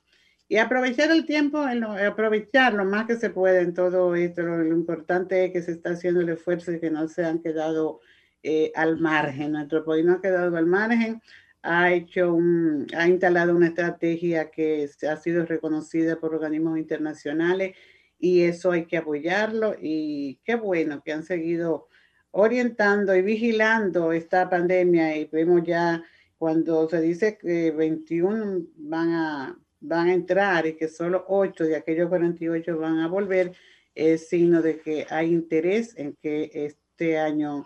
y 0.52 0.58
aprovechar 0.58 1.12
el 1.12 1.28
tiempo, 1.28 1.60
aprovechar 1.60 2.74
lo 2.74 2.84
más 2.84 3.06
que 3.06 3.18
se 3.18 3.30
puede 3.30 3.62
en 3.62 3.76
todo 3.76 4.16
esto. 4.16 4.42
Lo, 4.42 4.66
importante 4.66 5.46
es 5.46 5.54
que 5.54 5.62
se 5.62 5.74
está 5.74 5.92
haciendo 5.92 6.22
el 6.22 6.30
esfuerzo 6.30 6.72
y 6.72 6.80
que 6.80 6.90
no 6.90 7.08
se 7.08 7.24
han 7.24 7.40
quedado 7.44 8.00
eh, 8.42 8.72
al 8.74 8.98
margen. 8.98 9.52
Nuestro 9.52 9.86
país 9.86 10.04
no 10.04 10.14
ha 10.14 10.22
quedado 10.22 10.58
al 10.58 10.66
margen. 10.66 11.22
Ha 11.62 11.92
hecho 11.92 12.34
un, 12.34 12.88
ha 12.98 13.08
instalado 13.08 13.56
una 13.56 13.68
estrategia 13.68 14.50
que 14.50 14.90
ha 15.08 15.18
sido 15.18 15.46
reconocida 15.46 16.20
por 16.20 16.34
organismos 16.34 16.80
internacionales 16.80 17.78
y 18.18 18.42
eso 18.42 18.72
hay 18.72 18.86
que 18.86 18.98
apoyarlo. 18.98 19.76
Y 19.80 20.40
qué 20.44 20.56
bueno 20.56 21.04
que 21.04 21.14
han 21.14 21.24
seguido 21.24 21.89
orientando 22.32 23.16
y 23.16 23.22
vigilando 23.22 24.12
esta 24.12 24.50
pandemia 24.50 25.18
y 25.18 25.26
vemos 25.26 25.64
ya 25.64 26.04
cuando 26.38 26.88
se 26.88 27.02
dice 27.02 27.38
que 27.38 27.72
21 27.72 28.66
van 28.78 29.10
a 29.10 29.60
van 29.82 30.10
a 30.10 30.14
entrar 30.14 30.66
y 30.68 30.76
que 30.76 30.88
solo 30.88 31.26
8 31.28 31.66
de 31.66 31.76
aquellos 31.76 32.10
48 32.10 32.78
van 32.78 33.00
a 33.00 33.08
volver, 33.08 33.54
es 33.96 34.30
signo 34.30 34.62
de 34.62 34.80
que 34.80 35.06
hay 35.10 35.32
interés 35.32 35.98
en 35.98 36.16
que 36.22 36.52
este 36.54 37.18
año 37.18 37.66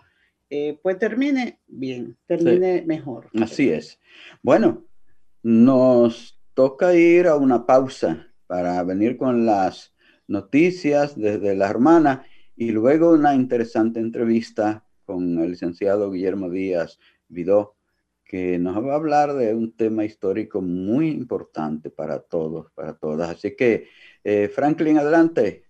eh, 0.50 0.78
pues 0.82 0.98
termine 0.98 1.60
bien, 1.66 2.16
termine 2.26 2.82
mejor. 2.86 3.30
Así 3.40 3.70
es. 3.70 3.98
Bueno, 4.42 4.84
nos 5.42 6.40
toca 6.54 6.94
ir 6.94 7.26
a 7.26 7.36
una 7.36 7.66
pausa 7.66 8.28
para 8.46 8.82
venir 8.84 9.16
con 9.16 9.46
las 9.46 9.92
noticias 10.26 11.18
desde 11.18 11.54
la 11.54 11.68
hermana 11.68 12.24
y 12.56 12.70
luego 12.70 13.12
una 13.12 13.34
interesante 13.34 14.00
entrevista 14.00 14.84
con 15.04 15.38
el 15.38 15.50
licenciado 15.50 16.10
Guillermo 16.10 16.48
Díaz 16.48 16.98
Vidó, 17.28 17.76
que 18.24 18.58
nos 18.58 18.76
va 18.84 18.92
a 18.92 18.96
hablar 18.96 19.34
de 19.34 19.54
un 19.54 19.72
tema 19.72 20.04
histórico 20.04 20.60
muy 20.62 21.10
importante 21.10 21.90
para 21.90 22.20
todos, 22.20 22.70
para 22.72 22.94
todas. 22.94 23.30
Así 23.30 23.54
que, 23.56 23.88
eh, 24.22 24.50
Franklin, 24.54 24.98
adelante. 24.98 25.64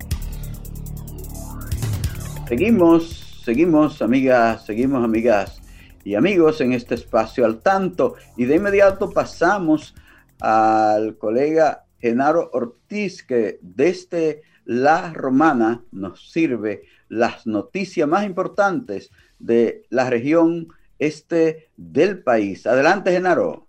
Seguimos, 2.46 3.42
seguimos, 3.44 4.02
amigas, 4.02 4.64
seguimos, 4.66 5.02
amigas 5.02 5.60
y 6.04 6.14
amigos, 6.14 6.60
en 6.60 6.74
este 6.74 6.94
espacio 6.94 7.44
al 7.44 7.60
tanto. 7.60 8.14
Y 8.36 8.44
de 8.44 8.56
inmediato 8.56 9.10
pasamos 9.10 9.94
al 10.40 11.16
colega 11.16 11.86
Genaro 11.98 12.50
Ortiz, 12.52 13.24
que 13.24 13.58
desde 13.62 14.42
La 14.64 15.12
Romana 15.12 15.82
nos 15.92 16.30
sirve 16.30 16.84
las 17.08 17.46
noticias 17.46 18.08
más 18.08 18.24
importantes 18.24 19.10
de 19.38 19.84
la 19.90 20.08
región 20.08 20.68
este 20.98 21.70
del 21.76 22.22
país. 22.22 22.66
Adelante, 22.66 23.12
Genaro. 23.12 23.68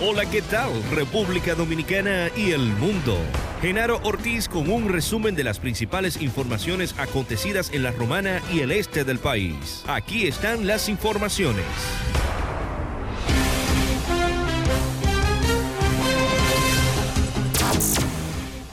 Hola, 0.00 0.24
¿qué 0.28 0.42
tal? 0.42 0.70
República 0.90 1.54
Dominicana 1.54 2.28
y 2.36 2.50
el 2.50 2.60
mundo. 2.60 3.16
Genaro 3.60 4.00
Ortiz 4.02 4.48
con 4.48 4.68
un 4.68 4.88
resumen 4.88 5.36
de 5.36 5.44
las 5.44 5.60
principales 5.60 6.20
informaciones 6.20 6.98
acontecidas 6.98 7.70
en 7.72 7.84
la 7.84 7.92
Romana 7.92 8.40
y 8.52 8.60
el 8.60 8.72
este 8.72 9.04
del 9.04 9.20
país. 9.20 9.84
Aquí 9.86 10.26
están 10.26 10.66
las 10.66 10.88
informaciones. 10.88 11.64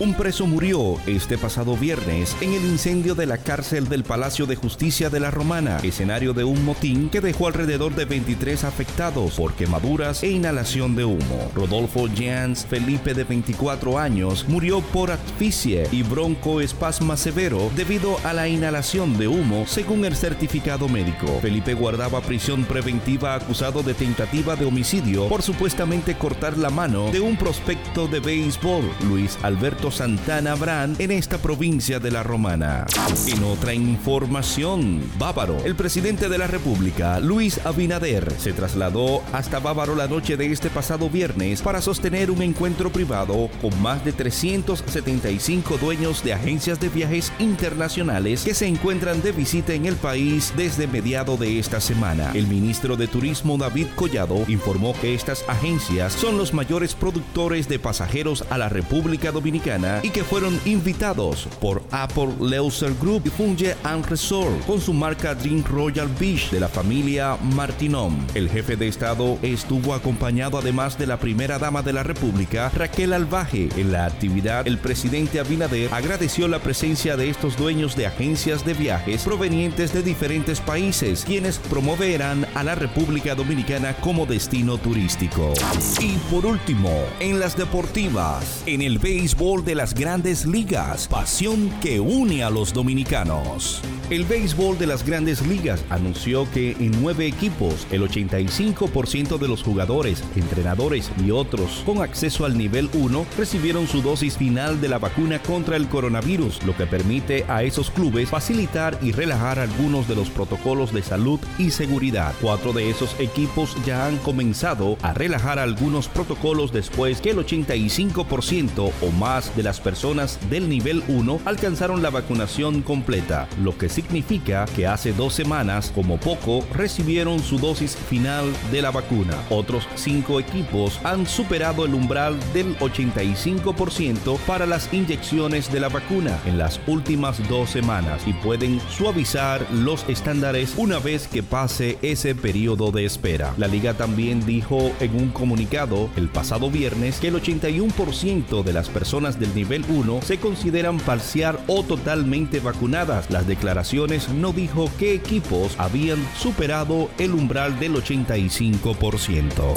Un 0.01 0.13
preso 0.13 0.47
murió 0.47 0.95
este 1.07 1.37
pasado 1.37 1.75
viernes 1.75 2.33
en 2.39 2.53
el 2.53 2.63
incendio 2.63 3.15
de 3.15 3.25
la 3.25 3.37
cárcel 3.37 3.89
del 3.89 4.05
Palacio 4.05 4.45
de 4.45 4.55
Justicia 4.55 5.09
de 5.09 5.19
la 5.19 5.29
Romana, 5.29 5.79
escenario 5.83 6.31
de 6.33 6.45
un 6.45 6.63
motín 6.63 7.09
que 7.09 7.19
dejó 7.19 7.47
alrededor 7.47 7.93
de 7.95 8.05
23 8.05 8.63
afectados 8.63 9.33
por 9.33 9.55
quemaduras 9.55 10.23
e 10.23 10.31
inhalación 10.31 10.95
de 10.95 11.03
humo. 11.03 11.51
Rodolfo 11.53 12.07
Jans 12.15 12.65
Felipe 12.65 13.13
de 13.13 13.25
24 13.25 13.99
años 13.99 14.45
murió 14.47 14.79
por 14.79 15.11
asfixia 15.11 15.83
y 15.91 16.03
broncoespasma 16.03 17.17
severo 17.17 17.69
debido 17.75 18.19
a 18.23 18.31
la 18.31 18.47
inhalación 18.47 19.17
de 19.17 19.27
humo, 19.27 19.67
según 19.67 20.05
el 20.05 20.15
certificado 20.15 20.87
médico. 20.87 21.27
Felipe 21.41 21.73
guardaba 21.73 22.21
prisión 22.21 22.63
preventiva 22.63 23.35
acusado 23.35 23.83
de 23.83 23.93
tentativa 23.93 24.55
de 24.55 24.63
homicidio 24.63 25.27
por 25.27 25.41
supuestamente 25.41 26.15
cortar 26.17 26.57
la 26.57 26.69
mano 26.69 27.11
de 27.11 27.19
un 27.19 27.35
prospecto 27.35 28.07
de 28.07 28.21
béisbol, 28.21 28.89
Luis 29.09 29.37
Alberto 29.43 29.88
Santana 29.91 30.55
Brand 30.55 30.99
en 30.99 31.11
esta 31.11 31.37
provincia 31.37 31.99
de 31.99 32.11
la 32.11 32.23
Romana. 32.23 32.85
En 33.27 33.43
otra 33.43 33.73
información, 33.73 35.01
Bávaro, 35.17 35.57
el 35.65 35.75
presidente 35.75 36.29
de 36.29 36.37
la 36.37 36.47
República, 36.47 37.19
Luis 37.19 37.59
Abinader, 37.65 38.33
se 38.37 38.53
trasladó 38.53 39.21
hasta 39.31 39.59
Bávaro 39.59 39.95
la 39.95 40.07
noche 40.07 40.37
de 40.37 40.51
este 40.51 40.69
pasado 40.69 41.09
viernes 41.09 41.61
para 41.61 41.81
sostener 41.81 42.31
un 42.31 42.41
encuentro 42.41 42.91
privado 42.91 43.49
con 43.61 43.81
más 43.81 44.03
de 44.05 44.11
375 44.11 45.77
dueños 45.77 46.23
de 46.23 46.33
agencias 46.33 46.79
de 46.79 46.89
viajes 46.89 47.31
internacionales 47.39 48.43
que 48.43 48.53
se 48.53 48.67
encuentran 48.67 49.21
de 49.21 49.31
visita 49.31 49.73
en 49.73 49.85
el 49.85 49.95
país 49.95 50.53
desde 50.55 50.87
mediado 50.87 51.37
de 51.37 51.59
esta 51.59 51.79
semana. 51.79 52.31
El 52.33 52.47
ministro 52.47 52.97
de 52.97 53.07
Turismo 53.07 53.57
David 53.57 53.87
Collado 53.95 54.43
informó 54.47 54.93
que 54.99 55.15
estas 55.15 55.43
agencias 55.47 56.13
son 56.13 56.37
los 56.37 56.53
mayores 56.53 56.95
productores 56.95 57.67
de 57.67 57.79
pasajeros 57.79 58.43
a 58.49 58.57
la 58.57 58.69
República 58.69 59.31
Dominicana 59.31 59.78
y 60.03 60.09
que 60.09 60.23
fueron 60.23 60.59
invitados 60.65 61.47
por 61.59 61.81
Apple 61.91 62.29
Leisure 62.41 62.93
Group 63.01 63.23
y 63.25 63.29
Funge 63.29 63.75
and 63.83 64.05
Resort 64.05 64.65
con 64.65 64.81
su 64.81 64.93
marca 64.93 65.35
Dream 65.35 65.63
Royal 65.63 66.07
Beach 66.19 66.49
de 66.51 66.59
la 66.59 66.67
familia 66.67 67.37
Martinom. 67.55 68.15
El 68.33 68.49
jefe 68.49 68.75
de 68.75 68.87
Estado 68.87 69.37
estuvo 69.41 69.93
acompañado 69.93 70.57
además 70.57 70.97
de 70.97 71.07
la 71.07 71.19
primera 71.19 71.59
dama 71.59 71.81
de 71.81 71.93
la 71.93 72.03
República, 72.03 72.69
Raquel 72.69 73.13
Albaje. 73.13 73.69
En 73.77 73.91
la 73.91 74.05
actividad, 74.05 74.67
el 74.67 74.77
presidente 74.77 75.39
Abinader 75.39 75.93
agradeció 75.93 76.47
la 76.47 76.59
presencia 76.59 77.15
de 77.15 77.29
estos 77.29 77.57
dueños 77.57 77.95
de 77.95 78.07
agencias 78.07 78.65
de 78.65 78.73
viajes 78.73 79.23
provenientes 79.23 79.93
de 79.93 80.03
diferentes 80.03 80.59
países, 80.59 81.23
quienes 81.25 81.57
promoverán 81.57 82.45
a 82.55 82.63
la 82.63 82.75
República 82.75 83.35
Dominicana 83.35 83.93
como 84.01 84.25
destino 84.25 84.77
turístico. 84.77 85.53
Y 85.99 86.17
por 86.31 86.45
último, 86.45 86.91
en 87.19 87.39
las 87.39 87.57
deportivas, 87.57 88.63
en 88.65 88.81
el 88.81 88.99
béisbol 88.99 89.63
de 89.63 89.68
las 89.75 89.93
grandes 89.93 90.45
ligas, 90.45 91.07
pasión 91.07 91.69
que 91.81 91.99
une 91.99 92.43
a 92.43 92.49
los 92.49 92.73
dominicanos. 92.73 93.81
El 94.09 94.25
béisbol 94.25 94.79
de 94.79 94.87
las 94.87 95.05
grandes 95.05 95.45
ligas 95.45 95.85
anunció 95.91 96.49
que 96.49 96.71
en 96.71 96.99
nueve 96.99 97.27
equipos 97.27 97.85
el 97.91 98.01
85% 98.01 99.37
de 99.37 99.47
los 99.47 99.61
jugadores, 99.61 100.23
entrenadores 100.35 101.11
y 101.23 101.29
otros 101.29 101.83
con 101.85 102.01
acceso 102.01 102.43
al 102.45 102.57
nivel 102.57 102.89
1 102.93 103.27
recibieron 103.37 103.87
su 103.87 104.01
dosis 104.01 104.35
final 104.35 104.81
de 104.81 104.89
la 104.89 104.97
vacuna 104.97 105.37
contra 105.37 105.75
el 105.75 105.87
coronavirus, 105.87 106.63
lo 106.63 106.75
que 106.75 106.87
permite 106.87 107.45
a 107.47 107.61
esos 107.61 107.91
clubes 107.91 108.29
facilitar 108.29 108.97
y 109.03 109.11
relajar 109.11 109.59
algunos 109.59 110.07
de 110.07 110.15
los 110.15 110.31
protocolos 110.31 110.91
de 110.91 111.03
salud 111.03 111.39
y 111.59 111.69
seguridad. 111.69 112.33
Cuatro 112.41 112.73
de 112.73 112.89
esos 112.89 113.15
equipos 113.19 113.77
ya 113.85 114.07
han 114.07 114.17
comenzado 114.17 114.97
a 115.03 115.13
relajar 115.13 115.59
algunos 115.59 116.07
protocolos 116.07 116.73
después 116.73 117.21
que 117.21 117.29
el 117.29 117.45
85% 117.45 118.91
o 119.03 119.11
más 119.19 119.55
de 119.55 119.61
las 119.61 119.79
personas 119.79 120.39
del 120.49 120.67
nivel 120.67 121.03
1 121.09 121.41
alcanzaron 121.45 122.01
la 122.01 122.09
vacunación 122.09 122.81
completa, 122.81 123.47
lo 123.61 123.77
que 123.77 123.98
significa 124.01 124.65
que 124.77 124.87
hace 124.87 125.11
dos 125.11 125.33
semanas, 125.33 125.91
como 125.93 126.17
poco, 126.17 126.65
recibieron 126.73 127.41
su 127.41 127.59
dosis 127.59 127.97
final 127.97 128.45
de 128.71 128.81
la 128.81 128.91
vacuna. 128.91 129.35
Otros 129.49 129.85
cinco 129.95 130.39
equipos 130.39 131.01
han 131.03 131.27
superado 131.27 131.85
el 131.85 131.93
umbral 131.93 132.37
del 132.53 132.77
85% 132.79 134.37
para 134.47 134.65
las 134.65 134.93
inyecciones 134.93 135.69
de 135.71 135.81
la 135.81 135.89
vacuna 135.89 136.39
en 136.45 136.57
las 136.57 136.79
últimas 136.87 137.45
dos 137.49 137.71
semanas 137.71 138.21
y 138.25 138.31
pueden 138.31 138.79
suavizar 138.89 139.67
los 139.69 140.07
estándares 140.07 140.75
una 140.77 140.99
vez 140.99 141.27
que 141.27 141.43
pase 141.43 141.97
ese 142.01 142.35
periodo 142.35 142.91
de 142.91 143.03
espera. 143.03 143.53
La 143.57 143.67
liga 143.67 143.95
también 143.95 144.45
dijo 144.45 144.93
en 145.01 145.13
un 145.15 145.29
comunicado 145.29 146.09
el 146.15 146.29
pasado 146.29 146.71
viernes 146.71 147.19
que 147.19 147.27
el 147.27 147.35
81% 147.35 148.63
de 148.63 148.73
las 148.73 148.87
personas 148.87 149.41
del 149.41 149.53
nivel 149.53 149.83
1 149.89 150.21
se 150.21 150.37
consideran 150.39 150.99
parcial 150.99 151.59
o 151.67 151.83
totalmente 151.83 152.61
vacunadas. 152.61 153.29
Las 153.29 153.45
declaraciones 153.45 153.88
no 153.91 154.53
dijo 154.53 154.87
qué 154.99 155.15
equipos 155.15 155.75
habían 155.79 156.19
superado 156.35 157.09
el 157.17 157.33
umbral 157.33 157.79
del 157.79 157.95
85%. 157.95 159.73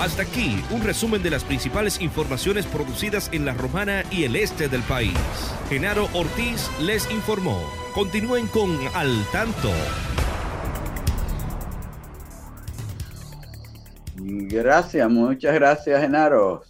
Hasta 0.00 0.22
aquí, 0.22 0.62
un 0.70 0.82
resumen 0.82 1.22
de 1.22 1.30
las 1.30 1.44
principales 1.44 1.98
informaciones 2.02 2.66
producidas 2.66 3.30
en 3.32 3.46
la 3.46 3.54
Romana 3.54 4.04
y 4.10 4.24
el 4.24 4.36
este 4.36 4.68
del 4.68 4.82
país. 4.82 5.16
Genaro 5.70 6.08
Ortiz 6.12 6.68
les 6.82 7.10
informó. 7.10 7.58
Continúen 7.94 8.48
con 8.48 8.70
Al 8.94 9.24
Tanto. 9.32 9.70
Gracias, 14.16 15.10
muchas 15.10 15.54
gracias, 15.54 16.02
Genaro, 16.02 16.64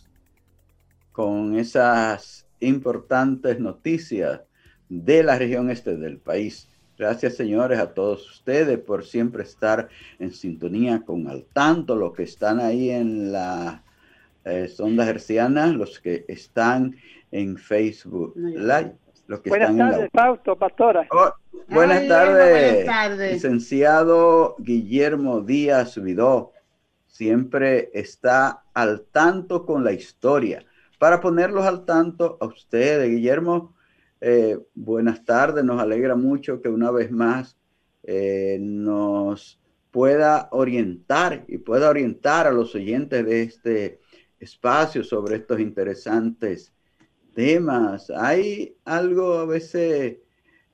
con 1.10 1.58
esas 1.58 2.46
importantes 2.60 3.58
noticias 3.58 4.42
de 4.88 5.22
la 5.22 5.38
región 5.38 5.70
este 5.70 5.96
del 5.96 6.18
país. 6.18 6.68
Gracias, 6.98 7.36
señores, 7.36 7.78
a 7.78 7.94
todos 7.94 8.28
ustedes 8.28 8.76
por 8.78 9.04
siempre 9.04 9.44
estar 9.44 9.88
en 10.18 10.32
sintonía 10.32 11.02
con 11.04 11.28
al 11.28 11.44
tanto, 11.44 11.94
los 11.94 12.12
que 12.12 12.24
están 12.24 12.58
ahí 12.58 12.90
en 12.90 13.30
la 13.30 13.84
eh, 14.44 14.66
sonda 14.66 15.08
herciana, 15.08 15.68
los 15.68 16.00
que 16.00 16.24
están 16.26 16.96
en 17.30 17.56
Facebook 17.56 18.34
Live. 18.36 18.96
Los 19.28 19.40
que 19.40 19.50
buenas 19.50 19.70
están 19.70 19.90
tardes, 19.90 20.04
en 20.04 20.10
Fausto, 20.10 20.56
pastora. 20.56 21.06
Oh, 21.10 21.30
buenas, 21.68 22.08
tardes, 22.08 22.84
buenas 22.84 22.86
tardes, 22.86 23.32
licenciado 23.34 24.56
Guillermo 24.58 25.42
Díaz 25.42 26.02
Vidó. 26.02 26.52
Siempre 27.06 27.90
está 27.92 28.62
al 28.72 29.02
tanto 29.12 29.66
con 29.66 29.84
la 29.84 29.92
historia. 29.92 30.64
Para 30.98 31.20
ponerlos 31.20 31.64
al 31.66 31.84
tanto 31.84 32.38
a 32.40 32.46
ustedes, 32.46 33.08
Guillermo, 33.10 33.74
eh, 34.20 34.58
buenas 34.74 35.24
tardes, 35.24 35.64
nos 35.64 35.80
alegra 35.80 36.16
mucho 36.16 36.60
que 36.60 36.68
una 36.68 36.90
vez 36.90 37.10
más 37.10 37.56
eh, 38.02 38.58
nos 38.60 39.60
pueda 39.90 40.48
orientar 40.52 41.44
y 41.48 41.58
pueda 41.58 41.88
orientar 41.88 42.46
a 42.46 42.52
los 42.52 42.74
oyentes 42.74 43.24
de 43.24 43.42
este 43.42 44.00
espacio 44.40 45.04
sobre 45.04 45.36
estos 45.36 45.60
interesantes 45.60 46.72
temas. 47.34 48.10
Hay 48.10 48.76
algo 48.84 49.34
a 49.34 49.46
veces 49.46 50.18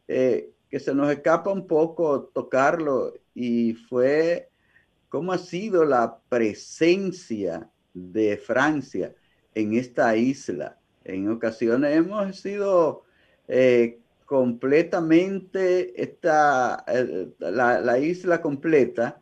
eh, 0.09 0.51
que 0.70 0.80
se 0.80 0.95
nos 0.95 1.11
escapa 1.12 1.51
un 1.51 1.66
poco 1.66 2.24
tocarlo 2.34 3.14
y 3.34 3.74
fue 3.74 4.49
cómo 5.09 5.32
ha 5.32 5.38
sido 5.38 5.84
la 5.84 6.18
presencia 6.28 7.70
de 7.92 8.36
Francia 8.36 9.14
en 9.55 9.74
esta 9.74 10.16
isla. 10.16 10.78
En 11.05 11.30
ocasiones 11.30 11.97
hemos 11.97 12.40
sido 12.40 13.04
eh, 13.49 13.99
completamente 14.24 16.01
esta, 16.03 16.84
la, 17.38 17.80
la, 17.80 17.99
isla 17.99 18.40
completa 18.40 19.20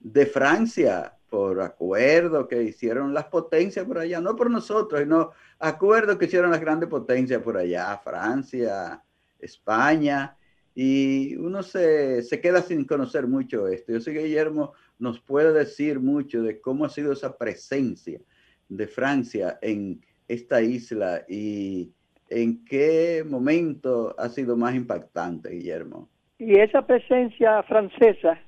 de 0.00 0.26
Francia 0.26 1.16
por 1.32 1.62
acuerdo 1.62 2.46
que 2.46 2.62
hicieron 2.62 3.14
las 3.14 3.24
potencias 3.24 3.86
por 3.86 3.98
allá, 3.98 4.20
no 4.20 4.36
por 4.36 4.50
nosotros, 4.50 5.00
sino 5.00 5.30
acuerdo 5.58 6.18
que 6.18 6.26
hicieron 6.26 6.50
las 6.50 6.60
grandes 6.60 6.90
potencias 6.90 7.40
por 7.40 7.56
allá, 7.56 7.98
Francia, 8.04 9.02
España, 9.38 10.36
y 10.74 11.34
uno 11.36 11.62
se, 11.62 12.22
se 12.22 12.38
queda 12.38 12.60
sin 12.60 12.84
conocer 12.84 13.26
mucho 13.26 13.66
esto. 13.68 13.92
Yo 13.92 14.00
sé 14.00 14.12
que 14.12 14.24
Guillermo 14.24 14.74
nos 14.98 15.20
puede 15.20 15.52
decir 15.52 16.00
mucho 16.00 16.42
de 16.42 16.60
cómo 16.60 16.84
ha 16.84 16.90
sido 16.90 17.12
esa 17.12 17.36
presencia 17.38 18.20
de 18.68 18.86
Francia 18.86 19.58
en 19.62 20.04
esta 20.28 20.60
isla 20.60 21.24
y 21.28 21.92
en 22.32 22.64
qué 22.64 23.24
momento 23.28 24.14
ha 24.18 24.28
sido 24.28 24.56
más 24.56 24.74
impactante, 24.74 25.50
Guillermo. 25.50 26.08
Y 26.38 26.58
esa 26.58 26.86
presencia 26.86 27.62
francesa 27.64 28.38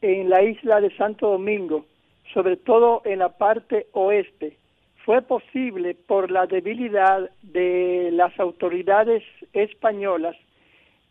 en 0.00 0.28
la 0.28 0.42
isla 0.42 0.80
de 0.80 0.94
Santo 0.96 1.30
Domingo, 1.30 1.86
sobre 2.32 2.56
todo 2.56 3.02
en 3.04 3.20
la 3.20 3.30
parte 3.30 3.86
oeste, 3.92 4.56
fue 5.04 5.22
posible 5.22 5.94
por 5.94 6.30
la 6.30 6.46
debilidad 6.46 7.30
de 7.42 8.10
las 8.12 8.38
autoridades 8.38 9.22
españolas 9.52 10.36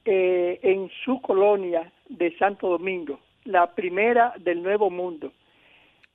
eh, 0.05 0.59
en 0.63 0.89
su 1.03 1.21
colonia 1.21 1.91
de 2.09 2.35
Santo 2.37 2.69
Domingo, 2.69 3.19
la 3.45 3.73
primera 3.73 4.33
del 4.39 4.61
Nuevo 4.63 4.89
Mundo, 4.89 5.31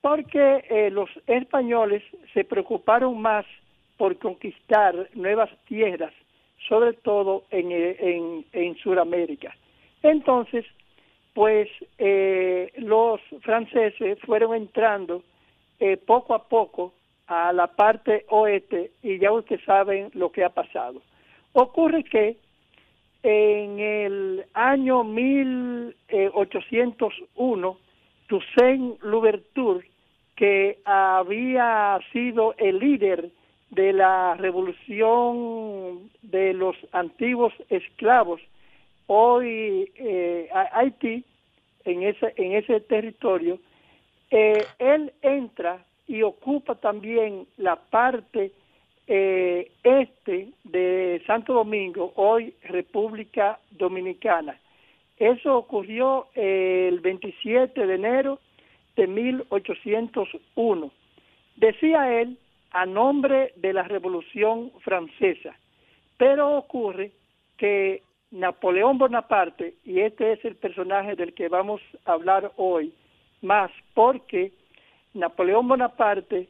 porque 0.00 0.64
eh, 0.68 0.90
los 0.90 1.08
españoles 1.26 2.02
se 2.34 2.44
preocuparon 2.44 3.20
más 3.20 3.46
por 3.98 4.18
conquistar 4.18 5.08
nuevas 5.14 5.50
tierras, 5.66 6.14
sobre 6.68 6.94
todo 6.94 7.44
en, 7.50 7.70
eh, 7.70 7.96
en, 7.98 8.46
en 8.52 8.76
Sudamérica. 8.76 9.54
Entonces, 10.02 10.64
pues 11.34 11.68
los 12.78 13.20
franceses 13.42 14.18
fueron 14.26 14.54
entrando 14.54 15.22
poco 16.06 16.34
a 16.34 16.48
poco 16.48 16.92
a 17.28 17.52
la 17.52 17.68
parte 17.68 18.24
oeste 18.30 18.90
y 19.02 19.18
ya 19.18 19.30
ustedes 19.30 19.62
saben 19.64 20.10
lo 20.14 20.32
que 20.32 20.42
ha 20.42 20.48
pasado. 20.48 21.02
Ocurre 21.52 22.02
que 22.04 22.38
en 23.22 23.78
el 23.78 24.46
año 24.54 25.04
1801, 25.04 27.76
Toussaint 28.28 29.02
Louverture, 29.02 29.86
que 30.36 30.78
había 30.84 32.00
sido 32.12 32.54
el 32.58 32.78
líder 32.78 33.30
de 33.70 33.92
la 33.92 34.34
revolución 34.34 36.10
de 36.22 36.54
los 36.54 36.76
antiguos 36.92 37.52
esclavos, 37.68 38.40
hoy 39.06 39.90
eh, 39.96 40.48
Haití, 40.72 41.24
en 41.84 42.02
ese, 42.02 42.32
en 42.36 42.52
ese 42.52 42.80
territorio, 42.80 43.58
eh, 44.30 44.64
él 44.78 45.12
entra 45.22 45.84
y 46.06 46.22
ocupa 46.22 46.74
también 46.74 47.46
la 47.56 47.76
parte 47.76 48.52
eh, 49.06 49.70
este 49.82 50.48
de 50.64 51.22
Santo 51.26 51.54
Domingo, 51.54 52.12
hoy 52.16 52.54
República 52.64 53.58
Dominicana. 53.70 54.58
Eso 55.18 55.56
ocurrió 55.56 56.28
el 56.34 57.00
27 57.00 57.86
de 57.86 57.94
enero 57.94 58.38
de 58.96 59.06
1801. 59.06 60.90
Decía 61.56 62.20
él 62.20 62.38
a 62.72 62.86
nombre 62.86 63.52
de 63.56 63.72
la 63.72 63.82
Revolución 63.82 64.70
Francesa, 64.80 65.56
pero 66.16 66.56
ocurre 66.56 67.12
que 67.56 68.02
Napoleón 68.30 68.98
Bonaparte, 68.98 69.74
y 69.84 70.00
este 70.00 70.32
es 70.32 70.44
el 70.44 70.56
personaje 70.56 71.14
del 71.16 71.32
que 71.34 71.48
vamos 71.48 71.80
a 72.04 72.12
hablar 72.12 72.52
hoy, 72.56 72.92
más 73.42 73.70
porque 73.94 74.52
Napoleón 75.14 75.68
Bonaparte 75.68 76.48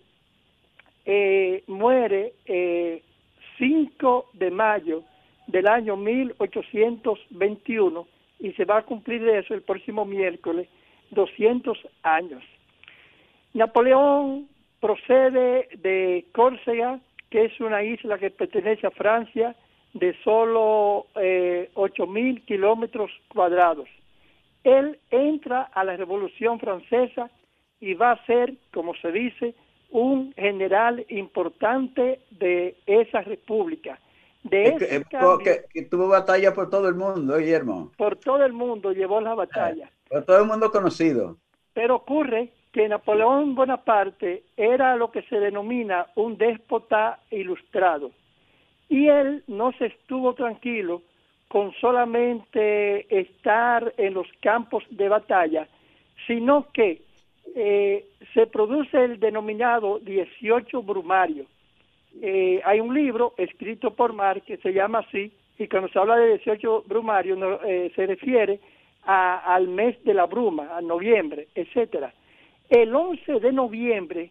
eh, 1.05 1.62
muere 1.66 2.33
eh, 2.47 3.03
5 3.59 4.31
de 4.35 4.51
mayo 4.51 5.03
del 5.47 5.69
año 5.69 5.97
1821 5.97 8.07
y 8.41 8.53
se 8.53 8.64
va 8.64 8.79
a 8.79 8.85
cumplir 8.85 9.29
eso 9.29 9.53
el 9.55 9.62
próximo 9.62 10.05
miércoles 10.05 10.69
200 11.11 11.79
años. 12.03 12.43
Napoleón 13.55 14.49
procede 14.81 15.68
de 15.79 16.26
Córcega, 16.33 17.01
que 17.31 17.47
es 17.47 17.61
una 17.61 17.83
isla 17.83 18.18
que 18.18 18.31
pertenece 18.31 18.87
a 18.87 18.91
Francia, 18.91 19.55
de 19.95 20.14
solo 20.22 21.07
eh, 21.16 21.70
mil 22.09 22.45
kilómetros 22.45 23.11
cuadrados. 23.29 23.89
Él 24.64 24.99
entra 25.11 25.62
a 25.62 25.85
la 25.85 25.97
Revolución 25.97 26.61
Francesa 26.61 27.31
y 27.81 27.95
va 27.95 28.12
a 28.12 28.26
ser, 28.26 28.55
como 28.72 28.95
se 28.97 29.12
dice, 29.12 29.55
un 29.91 30.33
general 30.35 31.05
importante 31.09 32.20
de 32.31 32.76
esa 32.87 33.22
república. 33.22 33.99
De 34.43 34.64
ese 34.64 35.05
que, 35.72 35.83
tuvo 35.83 36.09
batalla 36.09 36.55
por 36.55 36.70
todo 36.70 36.89
el 36.89 36.95
mundo, 36.95 37.39
Guillermo. 37.39 37.93
Por 37.97 38.16
todo 38.16 38.45
el 38.45 38.53
mundo 38.53 38.93
llevó 38.93 39.20
la 39.20 39.35
batalla. 39.35 39.91
Por 40.09 40.24
todo 40.24 40.41
el 40.41 40.47
mundo 40.47 40.70
conocido. 40.70 41.37
Pero 41.72 41.97
ocurre 41.97 42.53
que 42.73 42.89
Napoleón 42.89 43.55
Bonaparte 43.55 44.45
era 44.57 44.97
lo 44.97 45.11
que 45.11 45.23
se 45.23 45.41
denomina 45.41 46.07
un 46.16 46.37
déspota 46.37 47.19
ilustrado. 47.31 48.11
Y 48.89 49.09
él 49.09 49.43
no 49.47 49.73
se 49.73 49.87
estuvo 49.87 50.35
tranquilo 50.35 51.03
con 51.49 51.73
solamente 51.81 53.07
estar 53.21 53.95
en 53.97 54.14
los 54.14 54.27
campos 54.41 54.85
de 54.91 55.09
batalla, 55.09 55.66
sino 56.27 56.71
que 56.73 57.03
eh, 57.55 58.05
se 58.35 58.47
produce 58.47 59.03
el 59.03 59.19
denominado 59.19 59.99
18 60.01 60.83
brumario. 60.83 61.47
Eh, 62.21 62.61
hay 62.64 62.81
un 62.81 62.95
libro 62.95 63.35
escrito 63.37 63.95
por 63.95 64.12
Marx 64.12 64.45
que 64.45 64.59
se 64.59 64.73
llama 64.73 65.01
así, 65.01 65.33
y 65.59 65.66
cuando 65.69 65.89
se 65.89 65.99
habla 65.99 66.16
de 66.16 66.37
18 66.37 66.85
brumario 66.87 67.37
no, 67.37 67.61
eh, 67.64 67.91
se 67.97 68.07
refiere 68.07 68.61
a, 69.05 69.55
al 69.55 69.69
mes 69.69 70.03
de 70.05 70.14
la 70.14 70.27
bruma, 70.27 70.77
a 70.77 70.81
noviembre, 70.83 71.49
etcétera. 71.55 72.12
El 72.69 72.95
11 72.95 73.41
de 73.41 73.53
noviembre, 73.53 74.31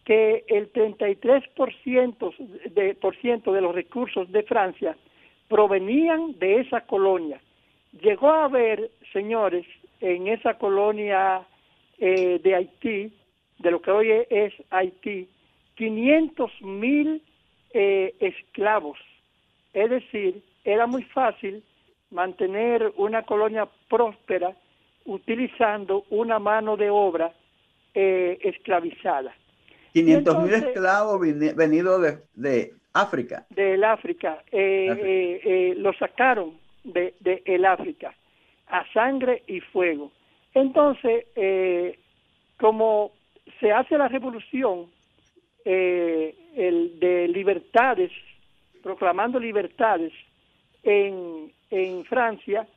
que 0.05 0.43
el 0.47 0.71
33% 0.71 2.35
de, 2.71 2.95
por 2.95 3.15
ciento 3.15 3.53
de 3.53 3.61
los 3.61 3.73
recursos 3.73 4.31
de 4.31 4.43
Francia 4.43 4.95
provenían 5.53 6.39
de 6.39 6.61
esa 6.61 6.81
colonia. 6.81 7.39
Llegó 8.01 8.31
a 8.31 8.45
haber, 8.45 8.89
señores, 9.11 9.67
en 10.01 10.27
esa 10.27 10.55
colonia 10.55 11.45
eh, 11.99 12.41
de 12.43 12.55
Haití, 12.55 13.13
de 13.59 13.69
lo 13.69 13.79
que 13.79 13.91
hoy 13.91 14.07
es 14.31 14.51
Haití, 14.71 15.29
500 15.75 16.51
mil 16.63 17.21
eh, 17.71 18.15
esclavos, 18.19 18.97
es 19.73 19.91
decir, 19.91 20.41
era 20.63 20.87
muy 20.87 21.03
fácil 21.03 21.63
mantener 22.09 22.91
una 22.97 23.21
colonia 23.21 23.69
próspera 23.87 24.55
utilizando 25.05 26.05
una 26.09 26.39
mano 26.39 26.77
de 26.77 26.89
obra 26.89 27.31
eh, 27.93 28.39
esclavizada. 28.41 29.35
500 29.91 30.43
mil 30.45 30.53
esclavos 30.55 31.21
venidos 31.21 32.01
de, 32.01 32.17
de, 32.33 32.73
África. 32.93 33.45
Del 33.49 33.83
África. 33.83 34.43
Eh, 34.51 34.87
eh, 34.91 35.41
eh, 35.43 35.73
lo 35.77 35.93
sacaron 35.93 36.57
de, 36.83 37.15
de, 37.19 37.41
el 37.45 37.65
África 37.65 38.13
a 38.67 38.85
sangre 38.93 39.43
y 39.47 39.59
fuego. 39.59 40.11
Entonces, 40.53 41.25
como 42.57 43.11
se 43.59 43.71
hace 43.71 43.97
la 43.97 44.07
revolución 44.07 44.87
eh, 45.65 46.35
el 46.55 46.99
de 46.99 47.27
libertades, 47.29 48.11
proclamando 48.81 49.39
libertades 49.39 50.11
en, 50.83 51.51
en 51.71 52.03
Francia, 52.05 52.67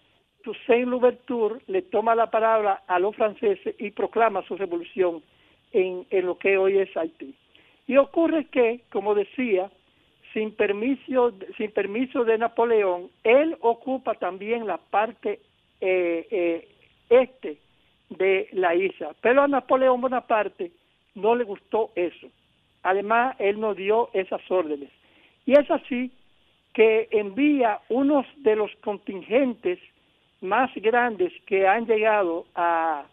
Toussaint 0.44 0.88
Louverture 0.88 1.60
le 1.66 1.82
toma 1.82 2.14
la 2.14 2.30
palabra 2.30 2.84
a 2.86 2.98
los 3.00 3.16
franceses 3.16 3.74
y 3.78 3.90
proclama 3.90 4.42
su 4.46 4.56
revolución 4.56 5.22
en, 5.72 6.06
en 6.10 6.26
lo 6.26 6.38
que 6.38 6.56
hoy 6.56 6.78
es 6.78 6.96
Haití. 6.96 7.34
Y 7.88 7.96
ocurre 7.96 8.46
que, 8.46 8.82
como 8.90 9.14
decía, 9.14 9.70
sin 10.36 10.50
permiso, 10.50 11.32
sin 11.56 11.70
permiso 11.70 12.22
de 12.22 12.36
Napoleón, 12.36 13.08
él 13.24 13.56
ocupa 13.62 14.12
también 14.16 14.66
la 14.66 14.76
parte 14.76 15.40
eh, 15.80 16.28
eh, 16.30 16.68
este 17.08 17.56
de 18.10 18.46
la 18.52 18.74
isla. 18.74 19.16
Pero 19.22 19.40
a 19.40 19.48
Napoleón 19.48 20.02
Bonaparte 20.02 20.72
no 21.14 21.34
le 21.34 21.44
gustó 21.44 21.90
eso. 21.94 22.26
Además, 22.82 23.34
él 23.38 23.58
no 23.58 23.74
dio 23.74 24.10
esas 24.12 24.42
órdenes. 24.50 24.90
Y 25.46 25.52
es 25.52 25.70
así 25.70 26.12
que 26.74 27.08
envía 27.12 27.80
unos 27.88 28.26
de 28.42 28.56
los 28.56 28.70
contingentes 28.84 29.78
más 30.42 30.70
grandes 30.74 31.32
que 31.46 31.66
han 31.66 31.86
llegado 31.86 32.44
a 32.54 33.06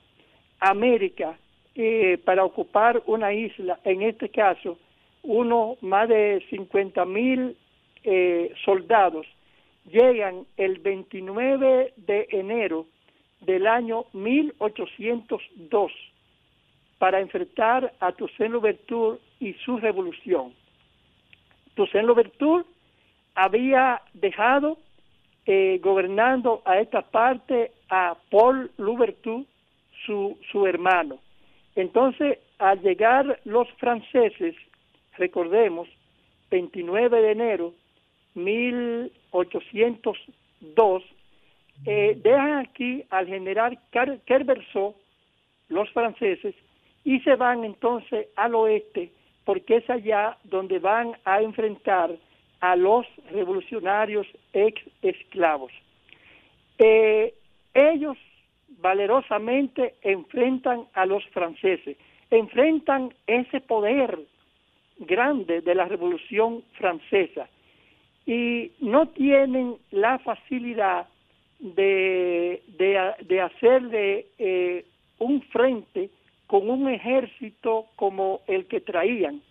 América 0.59 1.37
eh, 1.75 2.17
para 2.25 2.43
ocupar 2.43 3.01
una 3.05 3.31
isla, 3.31 3.79
en 3.85 4.01
este 4.01 4.27
caso 4.27 4.77
uno 5.23 5.77
más 5.81 6.07
de 6.09 6.45
50 6.49 7.05
mil 7.05 7.57
eh, 8.03 8.53
soldados 8.63 9.25
llegan 9.85 10.45
el 10.57 10.79
29 10.79 11.93
de 11.97 12.27
enero 12.31 12.85
del 13.41 13.67
año 13.67 14.05
1802 14.13 15.91
para 16.99 17.19
enfrentar 17.19 17.93
a 17.99 18.11
Toussaint 18.13 18.53
Louverture 18.53 19.19
y 19.39 19.53
su 19.65 19.77
revolución. 19.77 20.53
Toussaint 21.75 22.07
Louverture 22.07 22.63
había 23.35 24.01
dejado 24.13 24.77
eh, 25.45 25.79
gobernando 25.81 26.61
a 26.65 26.79
esta 26.79 27.01
parte 27.01 27.71
a 27.89 28.15
Paul 28.29 28.71
Louverture, 28.77 29.43
su, 30.05 30.37
su 30.51 30.65
hermano. 30.65 31.19
Entonces, 31.75 32.39
al 32.59 32.81
llegar 32.81 33.39
los 33.43 33.67
franceses 33.73 34.55
recordemos, 35.17 35.89
29 36.49 37.21
de 37.21 37.31
enero 37.31 37.73
1802, 38.35 41.03
eh, 41.85 42.17
dejan 42.21 42.59
aquí 42.59 43.03
al 43.09 43.27
general 43.27 43.77
Kerverso, 43.91 44.95
los 45.69 45.89
franceses, 45.91 46.55
y 47.03 47.19
se 47.21 47.35
van 47.35 47.63
entonces 47.63 48.27
al 48.35 48.53
oeste, 48.55 49.11
porque 49.45 49.77
es 49.77 49.89
allá 49.89 50.37
donde 50.43 50.79
van 50.79 51.13
a 51.25 51.41
enfrentar 51.41 52.11
a 52.61 52.75
los 52.75 53.05
revolucionarios 53.31 54.27
ex 54.53 54.81
esclavos. 55.01 55.71
Eh, 56.77 57.33
ellos 57.73 58.17
valerosamente 58.79 59.95
enfrentan 60.01 60.87
a 60.93 61.05
los 61.05 61.25
franceses, 61.27 61.97
enfrentan 62.29 63.13
ese 63.27 63.61
poder 63.61 64.19
grande 64.99 65.61
de 65.61 65.75
la 65.75 65.85
Revolución 65.85 66.63
Francesa 66.73 67.47
y 68.25 68.71
no 68.79 69.09
tienen 69.09 69.77
la 69.91 70.19
facilidad 70.19 71.07
de, 71.59 72.61
de, 72.77 73.41
hacer 73.41 73.83
de 73.83 74.27
eh, 74.37 74.85
un 75.19 75.41
frente 75.43 76.09
con 76.47 76.69
un 76.69 76.89
ejército 76.89 77.87
como 77.95 78.41
el 78.47 78.65
que 78.67 78.81
traían 78.81 79.41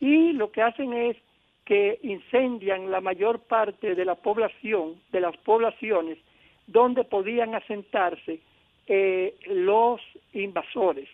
y 0.00 0.32
lo 0.32 0.50
que 0.50 0.62
hacen 0.62 0.92
es 0.92 1.16
que 1.64 2.00
incendian 2.02 2.90
la 2.90 3.00
mayor 3.00 3.40
parte 3.40 3.94
de 3.94 4.04
la 4.04 4.16
población, 4.16 4.96
de 5.12 5.20
las 5.20 5.36
poblaciones 5.38 6.18
donde 6.66 7.04
podían 7.04 7.54
asentarse 7.54 8.40
eh, 8.86 9.34
los 9.46 10.00
invasores. 10.32 11.08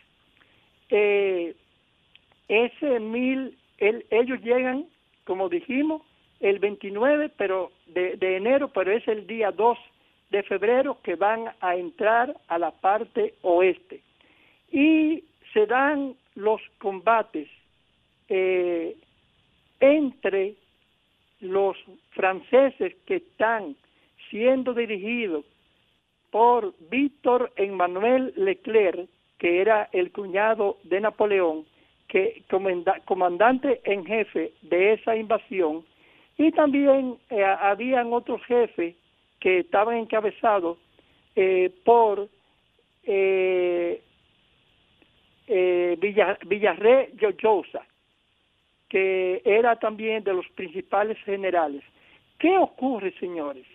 Eh, 0.89 1.55
ese 2.49 3.01
mil 3.01 3.59
ellos 3.79 4.41
llegan, 4.43 4.87
como 5.25 5.49
dijimos, 5.49 6.03
el 6.41 6.59
29 6.59 7.31
pero 7.37 7.73
de, 7.87 8.37
enero, 8.37 8.69
pero 8.69 8.93
es 8.93 9.07
el 9.09 9.27
día 9.27 9.51
2 9.51 9.79
de 10.31 10.43
febrero 10.43 10.99
que 11.03 11.15
van 11.15 11.47
a 11.61 11.77
entrar 11.77 12.37
a 12.49 12.59
la 12.59 12.71
parte 12.73 13.35
oeste. 13.43 14.03
Y 14.71 15.25
se 15.53 15.67
dan 15.67 16.15
los 16.35 16.61
combates 16.79 17.49
eh, 18.29 18.97
entre 19.81 20.55
los 21.41 21.77
franceses 22.11 22.95
que 23.07 23.17
están 23.17 23.77
siendo 24.31 24.75
dirigidos 24.75 25.45
por 26.31 26.75
Víctor 26.91 27.53
Emmanuel 27.57 28.33
Leclerc, 28.37 29.09
que 29.39 29.61
era 29.61 29.89
el 29.93 30.13
cuñado 30.13 30.79
de 30.83 31.01
Napoleón, 31.01 31.65
que 32.09 32.45
comandante 33.05 33.81
en 33.85 34.05
jefe 34.05 34.53
de 34.63 34.95
esa 34.95 35.17
invasión 35.17 35.85
y 36.39 36.53
también 36.53 37.17
eh, 37.31 37.45
habían 37.45 38.13
otros 38.13 38.43
jefes 38.45 38.95
que 39.41 39.61
estaban 39.61 39.97
encabezados 39.97 40.79
eh, 41.35 41.71
por 41.85 42.29
eh, 43.05 44.03
eh, 45.47 45.97
Villarre 46.47 47.11
Lloyosa, 47.21 47.87
que 48.89 49.43
era 49.45 49.77
también 49.77 50.25
de 50.25 50.35
los 50.35 50.49
principales 50.51 51.19
generales. 51.25 51.83
¿Qué 52.39 52.57
ocurre, 52.59 53.13
señores? 53.21 53.67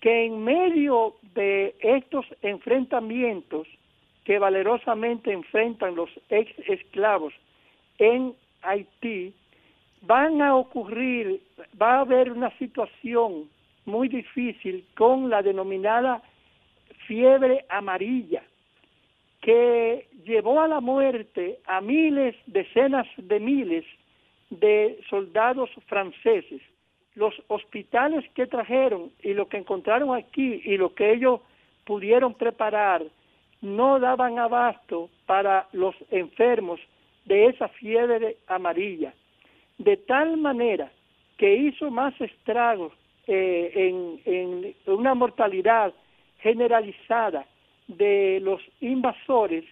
Que 0.00 0.26
en 0.26 0.44
medio 0.44 1.16
de 1.34 1.74
estos 1.80 2.26
enfrentamientos 2.42 3.66
que 4.24 4.38
valerosamente 4.38 5.32
enfrentan 5.32 5.94
los 5.94 6.10
ex 6.28 6.52
esclavos 6.68 7.32
en 7.98 8.34
Haití, 8.62 9.34
van 10.02 10.42
a 10.42 10.54
ocurrir, 10.56 11.40
va 11.80 11.96
a 11.96 12.00
haber 12.00 12.30
una 12.30 12.50
situación 12.58 13.48
muy 13.84 14.08
difícil 14.08 14.84
con 14.96 15.30
la 15.30 15.42
denominada 15.42 16.22
fiebre 17.06 17.64
amarilla, 17.68 18.42
que 19.40 20.08
llevó 20.24 20.60
a 20.60 20.68
la 20.68 20.80
muerte 20.80 21.60
a 21.66 21.80
miles, 21.80 22.34
decenas 22.46 23.06
de 23.16 23.38
miles 23.38 23.84
de 24.50 24.98
soldados 25.08 25.70
franceses. 25.86 26.60
Los 27.14 27.34
hospitales 27.48 28.24
que 28.34 28.46
trajeron 28.46 29.10
y 29.22 29.32
lo 29.34 29.48
que 29.48 29.56
encontraron 29.58 30.14
aquí 30.14 30.60
y 30.64 30.76
lo 30.76 30.94
que 30.94 31.12
ellos 31.12 31.40
pudieron 31.84 32.34
preparar 32.34 33.02
no 33.62 33.98
daban 33.98 34.38
abasto 34.38 35.08
para 35.24 35.68
los 35.72 35.94
enfermos 36.10 36.80
de 37.26 37.46
esa 37.46 37.68
fiebre 37.68 38.36
amarilla, 38.46 39.12
de 39.78 39.96
tal 39.96 40.36
manera 40.36 40.90
que 41.36 41.54
hizo 41.54 41.90
más 41.90 42.18
estragos 42.20 42.92
eh, 43.26 43.72
en, 43.74 44.20
en 44.24 44.74
una 44.86 45.14
mortalidad 45.14 45.92
generalizada 46.38 47.46
de 47.88 48.40
los 48.40 48.60
invasores 48.80 49.64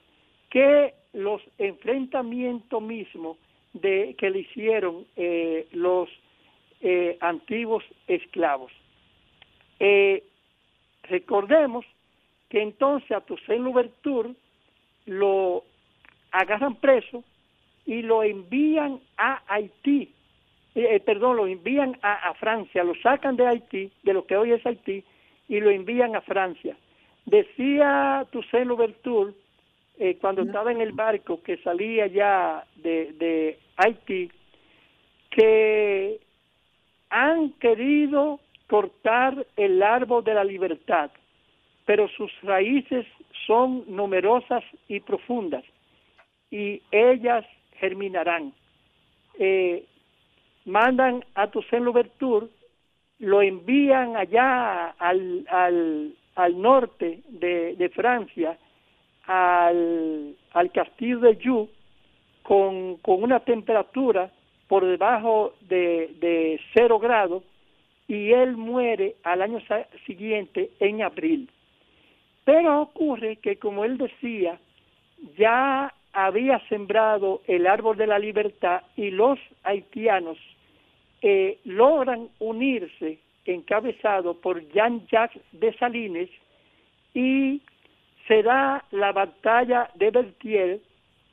que 0.50 0.94
los 1.12 1.40
enfrentamientos 1.59 2.82
mismos 2.82 3.38
de 3.72 4.14
que 4.18 4.30
le 4.30 4.40
hicieron 4.40 5.07
eh, 5.16 5.68
los 5.72 6.09
eh, 6.80 7.16
antiguos 7.20 7.84
esclavos. 8.07 8.72
recordemos 11.05 11.84
que 12.48 12.62
entonces 12.62 13.11
a 13.12 13.20
Toussaint 13.20 13.62
Louverture 13.64 14.34
lo 15.07 15.64
agarran 16.30 16.76
preso 16.76 17.22
y 17.87 18.03
lo 18.03 18.22
envían 18.22 19.01
a 19.16 19.43
Haití, 19.47 20.12
eh, 20.74 20.97
eh, 20.97 21.01
perdón, 21.01 21.37
lo 21.37 21.47
envían 21.47 21.97
a, 22.03 22.35
Francia, 22.35 22.82
lo 22.82 22.95
sacan 22.97 23.37
de 23.37 23.47
Haití, 23.47 23.93
de 24.03 24.12
lo 24.12 24.26
que 24.26 24.37
hoy 24.37 24.53
es 24.53 24.66
Haití, 24.66 25.05
y 25.49 25.61
lo 25.61 25.70
envían 25.70 26.16
a 26.16 26.20
Francia. 26.22 26.76
Decía 27.26 28.26
Toussaint 28.32 28.66
Louverture, 28.66 29.32
eh, 29.99 30.16
cuando 30.20 30.43
estaba 30.43 30.72
en 30.72 30.80
el 30.80 30.93
barco 30.93 31.43
que 31.43 31.59
salía 31.59 32.07
ya 32.07 32.64
de, 32.76 33.12
de 33.12 33.59
Haití, 33.76 34.30
que 35.30 36.20
han 37.11 37.51
querido 37.53 38.41
cortar 38.66 39.47
el 39.57 39.82
árbol 39.82 40.24
de 40.24 40.35
la 40.35 40.43
libertad, 40.43 41.11
pero 41.87 42.09
sus 42.09 42.32
raíces 42.43 43.07
son 43.47 43.85
numerosas 43.87 44.64
y 44.89 45.01
profundas, 45.01 45.64
y 46.51 46.82
ellas 46.91 47.45
germinarán. 47.81 48.53
Eh, 49.39 49.85
mandan 50.64 51.25
a 51.35 51.51
Toussaint 51.51 51.85
Louverture, 51.85 52.47
lo 53.18 53.43
envían 53.43 54.16
allá 54.16 54.91
al, 54.99 55.47
al, 55.49 56.14
al 56.35 56.61
norte 56.61 57.22
de, 57.29 57.77
de 57.77 57.89
Francia, 57.91 58.59
al, 59.27 60.35
al 60.53 60.72
castillo 60.72 61.20
de 61.20 61.39
Joux, 61.43 61.68
con, 62.43 62.97
con 62.99 63.22
una 63.22 63.41
temperatura 63.41 64.31
por 64.68 64.85
debajo 64.85 65.55
de, 65.62 66.14
de 66.20 66.61
cero 66.75 66.99
grados 66.99 67.43
y 68.07 68.33
él 68.33 68.57
muere 68.57 69.16
al 69.22 69.43
año 69.43 69.61
siguiente 70.07 70.70
en 70.81 71.03
abril. 71.03 71.49
Pero 72.45 72.83
ocurre 72.83 73.37
que, 73.37 73.57
como 73.57 73.85
él 73.85 73.97
decía, 73.97 74.59
ya 75.39 75.93
había 76.15 76.59
sembrado 76.69 77.43
el 77.47 77.67
árbol 77.67 77.97
de 77.97 78.07
la 78.07 78.19
libertad 78.19 78.83
y 78.97 79.11
los 79.11 79.39
haitianos 79.65 80.39
eh, 81.21 81.59
logran 81.65 82.31
unirse 82.39 83.19
encabezado 83.45 84.41
por 84.41 84.67
Jean-Jacques 84.73 85.43
Dessalines 85.53 86.31
y 87.12 87.61
se 88.27 88.43
da 88.43 88.83
la 88.93 89.12
batalla 89.12 89.91
de 89.97 90.11
Berthier 90.11 90.81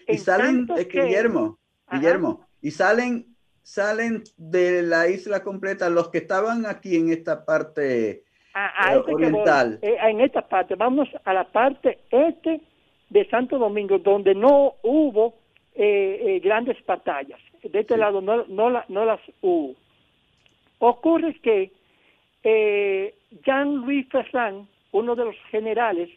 Y 0.06 0.18
salen, 0.18 0.68
eh, 0.76 0.84
Guillermo, 0.84 1.56
Guillermo, 1.90 2.46
y 2.60 2.72
salen, 2.72 3.34
salen 3.62 4.22
de 4.36 4.82
la 4.82 5.08
isla 5.08 5.42
completa 5.42 5.88
los 5.88 6.10
que 6.10 6.18
estaban 6.18 6.66
aquí 6.66 6.94
en 6.94 7.10
esta 7.10 7.46
parte 7.46 8.22
a, 8.52 8.92
eh, 8.92 8.98
este 8.98 9.14
oriental. 9.14 9.78
en 9.80 10.20
esta 10.20 10.46
parte, 10.46 10.74
vamos 10.74 11.08
a 11.24 11.32
la 11.32 11.44
parte 11.44 12.00
este 12.10 12.60
de 13.08 13.26
Santo 13.30 13.58
Domingo, 13.58 13.98
donde 13.98 14.34
no 14.34 14.74
hubo 14.82 15.36
grandes 15.74 16.76
batallas. 16.84 17.40
De 17.62 17.80
este 17.80 17.96
lado 17.96 18.20
no, 18.20 18.44
no, 18.44 18.84
no 18.88 19.04
las 19.06 19.20
hubo. 19.40 19.74
Ocurre 20.80 21.34
que 21.42 21.72
eh, 22.50 23.14
Jean-Louis 23.44 24.08
Ferrand, 24.08 24.66
uno 24.92 25.14
de 25.14 25.26
los 25.26 25.36
generales 25.50 26.08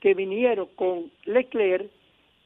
que 0.00 0.14
vinieron 0.14 0.66
con 0.76 1.10
Leclerc, 1.26 1.90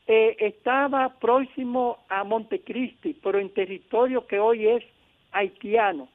eh, 0.08 0.36
estaba 0.40 1.20
próximo 1.20 1.98
a 2.08 2.24
Montecristi, 2.24 3.14
pero 3.22 3.38
en 3.38 3.50
territorio 3.50 4.26
que 4.26 4.40
hoy 4.40 4.66
es 4.66 4.82
haitiano, 5.30 6.08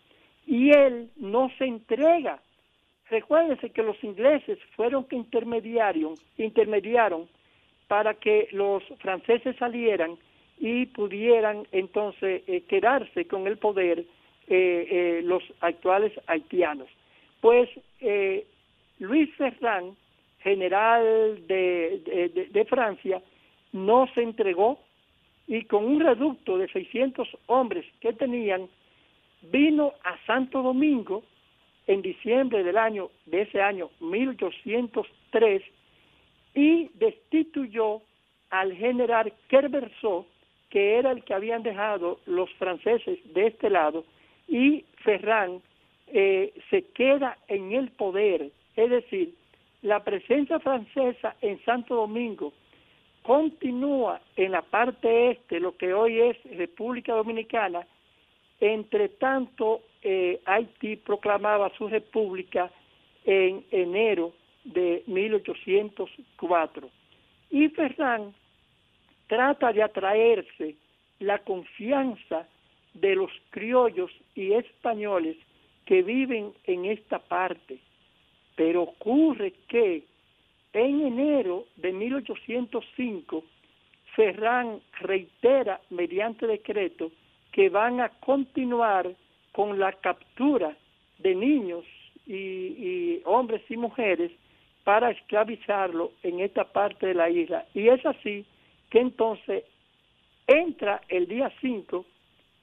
y 0.46 0.72
él 0.72 1.12
no 1.16 1.50
se 1.58 1.64
entrega. 1.64 2.42
Recuérdense 3.10 3.70
que 3.70 3.84
los 3.84 4.04
ingleses 4.04 4.60
fueron 4.76 5.06
que 5.06 5.16
intermediaron, 5.16 6.16
intermediaron 6.38 7.30
para 7.88 8.16
que 8.16 8.50
los 8.52 8.84
franceses 9.00 9.56
salieran 9.56 10.18
y 10.60 10.88
pudieran 10.88 11.66
entonces 11.72 12.44
eh, 12.48 12.64
quedarse 12.68 13.28
con 13.28 13.48
el 13.48 13.58
poder 13.58 14.06
los 14.46 15.42
actuales 15.62 16.12
haitianos. 16.28 16.90
Pues 17.44 17.70
eh, 18.00 18.48
Luis 19.00 19.30
Ferrand, 19.36 19.98
general 20.40 21.46
de, 21.46 22.48
de, 22.50 22.66
Francia, 22.66 23.22
no 23.74 24.08
se 24.16 24.24
entregó 24.24 24.80
y 25.46 25.66
con 25.66 25.84
un 25.84 26.00
reducto 26.00 26.58
de 26.58 26.70
600 26.70 27.28
hombres 27.48 27.86
que 28.00 28.14
tenían, 28.14 28.70
vino 29.52 29.92
a 30.06 30.18
Santo 30.26 30.62
Domingo 30.62 31.26
en 31.86 32.02
diciembre 32.02 32.64
del 32.64 32.78
año, 32.78 33.10
de 33.26 33.42
ese 33.42 33.62
año 33.62 33.90
1803, 34.00 35.64
y 36.56 36.92
destituyó 36.94 38.04
al 38.52 38.74
general 38.74 39.34
Kerverso, 39.50 40.28
que 40.70 40.96
era 40.96 41.12
el 41.12 41.26
que 41.26 41.34
habían 41.34 41.62
dejado 41.62 42.22
los 42.26 42.50
franceses 42.54 43.20
de 43.34 43.48
este 43.48 43.70
lado, 43.70 44.06
y 44.48 44.86
Ferrand 45.04 45.62
eh, 46.16 46.54
se 46.70 46.84
queda 46.92 47.40
en 47.48 47.74
el 47.74 47.90
poder, 47.90 48.52
es 48.76 48.90
decir, 48.90 49.34
la 49.82 50.04
presencia 50.04 50.60
francesa 50.60 51.36
en 51.42 51.60
Santo 51.66 51.96
Domingo 51.96 52.54
continúa 53.24 54.22
en 54.36 54.52
la 54.52 54.62
parte 54.62 55.32
este, 55.32 55.60
lo 55.60 55.76
que 55.76 55.92
hoy 55.92 56.20
es 56.20 56.38
República 56.56 57.16
Dominicana, 57.16 57.88
entre 58.60 59.10
tanto 59.10 59.82
eh, 60.04 60.40
Haití 60.46 60.98
proclamaba 60.98 61.72
su 61.78 61.88
república 61.88 62.72
en 63.26 63.66
enero 63.72 64.34
de 64.66 65.04
1804. 65.08 66.90
Y 67.50 67.70
Ferrán 67.70 68.36
trata 69.28 69.74
de 69.74 69.82
atraerse 69.82 70.76
la 71.20 71.40
confianza 71.40 72.48
de 72.94 73.16
los 73.16 73.32
criollos 73.50 74.12
y 74.36 74.54
españoles 74.54 75.38
que 75.86 76.02
viven 76.02 76.54
en 76.66 76.86
esta 76.86 77.20
parte. 77.20 77.80
Pero 78.56 78.84
ocurre 78.84 79.54
que 79.68 80.04
en 80.74 81.02
enero 81.02 81.66
de 81.76 81.92
1805, 81.92 83.44
Ferrán 84.16 84.80
reitera 85.00 85.82
mediante 85.90 86.48
decreto 86.48 87.12
que 87.52 87.70
van 87.70 88.02
a 88.02 88.10
continuar 88.10 89.14
con 89.52 89.80
la 89.80 89.94
captura 89.94 90.76
de 91.20 91.36
niños 91.36 91.86
y, 92.26 93.22
hombres 93.26 93.62
y 93.70 93.78
mujeres 93.78 94.32
para 94.84 95.12
esclavizarlo 95.12 96.12
en 96.24 96.40
esta 96.40 96.66
parte 96.66 97.08
de 97.08 97.14
la 97.14 97.30
isla. 97.30 97.66
Y 97.74 97.88
es 97.88 98.06
así 98.06 98.46
que 98.90 99.00
entonces 99.00 99.64
entra 100.48 101.02
el 101.08 101.28
día 101.28 101.52
5 101.62 102.06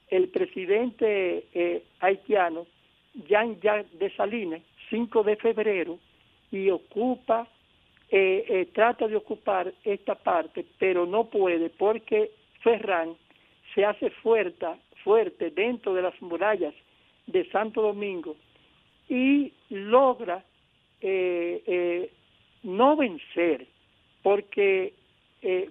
el 0.09 0.27
presidente 0.27 1.47
eh, 1.53 1.83
haitiano 2.01 2.67
Jean-Jacques 3.13 3.91
de 3.99 4.09
Salines, 4.15 4.63
5 4.89 5.23
de 5.23 5.35
febrero, 5.35 5.99
y 6.51 6.69
ocupa, 6.69 7.47
eh, 8.09 8.45
eh, 8.47 8.69
trata 8.73 9.07
de 9.07 9.15
ocupar 9.15 9.73
esta 9.83 10.15
parte, 10.15 10.65
pero 10.77 11.05
no 11.05 11.25
puede 11.29 11.69
porque 11.69 12.31
Ferran 12.61 13.15
se 13.73 13.85
hace 13.85 14.09
fuerte, 14.09 14.67
fuerte 15.03 15.49
dentro 15.49 15.93
de 15.93 16.01
las 16.01 16.21
murallas 16.21 16.73
de 17.25 17.49
Santo 17.49 17.81
Domingo 17.81 18.35
y 19.07 19.53
logra 19.69 20.43
eh, 20.99 22.11
no 22.63 22.95
vencer, 22.97 23.65
porque 24.21 24.93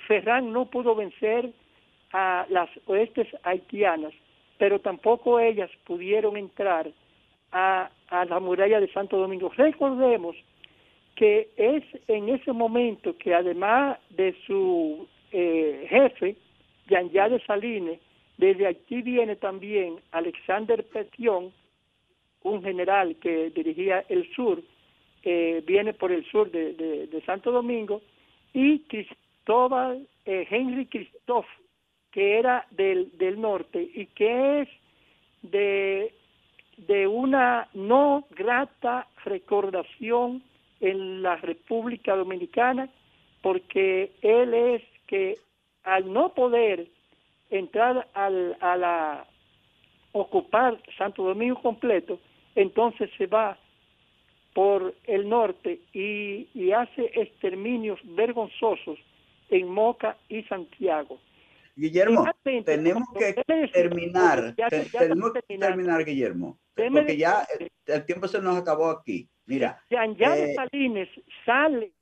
Ferran 0.09 0.53
no 0.53 0.65
pudo 0.65 0.95
vencer 0.97 1.53
a 2.13 2.47
las 2.49 2.69
oestes 2.87 3.29
haitianas, 3.45 4.13
pero 4.59 4.81
tampoco 4.81 5.39
ellas 5.39 5.71
pudieron 5.85 6.37
entrar 6.37 6.91
a, 7.53 7.91
la 8.11 8.41
muralla 8.41 8.81
de 8.81 8.93
Santo 8.93 9.17
Domingo. 9.17 9.51
Recordemos 9.57 10.37
que 11.15 11.49
es 11.57 11.85
en 12.09 12.29
ese 12.29 12.53
momento 12.53 13.17
que 13.17 13.35
además 13.35 13.99
de 14.11 14.35
su 14.47 15.07
eh, 15.33 15.87
jefe, 15.89 16.37
Jean 16.89 17.09
de 17.11 17.41
Salines, 17.47 18.01
desde 18.39 18.67
aquí 18.67 19.03
viene 19.03 19.37
también 19.37 20.01
Alexander 20.13 20.85
Petion, 20.85 21.53
un 22.43 22.63
general 22.63 23.17
que 23.17 23.51
dirigía 23.51 24.05
el 24.09 24.31
sur, 24.35 24.63
eh, 25.23 25.63
viene 25.67 25.93
por 25.93 26.11
el 26.11 26.25
sur 26.31 26.51
de, 26.51 27.23
Santo 27.27 27.53
Domingo, 27.53 28.01
y 28.55 28.81
Cristóbal 28.81 30.07
eh, 30.25 30.47
Henry 30.51 30.87
Christoph, 30.87 31.47
que 32.11 32.39
era 32.39 32.67
del, 32.71 33.17
del 33.19 33.41
norte 33.41 33.89
y 33.95 34.07
que 34.07 34.63
es 34.63 34.69
de 35.43 36.15
de 36.87 37.07
una 37.07 37.69
no 37.75 38.27
grata 38.31 39.07
recordación 39.25 40.43
en 40.81 41.23
la 41.23 41.37
República 41.37 42.17
Dominicana, 42.17 42.89
porque 43.43 44.13
él 44.23 44.55
es 44.55 44.83
que 45.07 45.37
al 45.85 46.13
no 46.13 46.35
poder 46.35 46.87
entrar 47.51 48.09
al, 48.15 48.57
a 48.61 48.77
la 48.77 49.27
ocupar 50.13 50.81
Santo 50.97 51.23
Domingo 51.23 51.61
completo, 51.61 52.19
entonces 52.55 53.11
se 53.17 53.27
va 53.27 53.59
por 54.55 54.95
el 55.05 55.29
norte 55.29 55.81
y, 55.93 56.49
y 56.55 56.73
hace 56.73 57.11
exterminios 57.15 58.01
vergonzosos 58.05 58.99
en 59.49 59.69
Moca 59.69 60.17
y 60.29 60.43
Santiago. 60.45 61.19
Guillermo, 61.77 62.27
tenemos 62.65 63.05
que 63.17 63.43
terminar, 63.73 64.55
tenemos 64.91 65.33
que 65.33 65.57
terminar, 65.57 66.05
Guillermo, 66.05 66.59
porque 66.93 67.17
ya 67.17 67.47
el, 67.87 68.05
tiempo 68.07 68.29
se 68.29 68.41
nos 68.41 68.57
acabó 68.57 68.91
aquí. 68.91 69.29
Mira, 69.47 69.83
Jean 69.91 70.17
eh, 70.19 70.55
Salines 70.55 71.09
sale. 71.45 71.93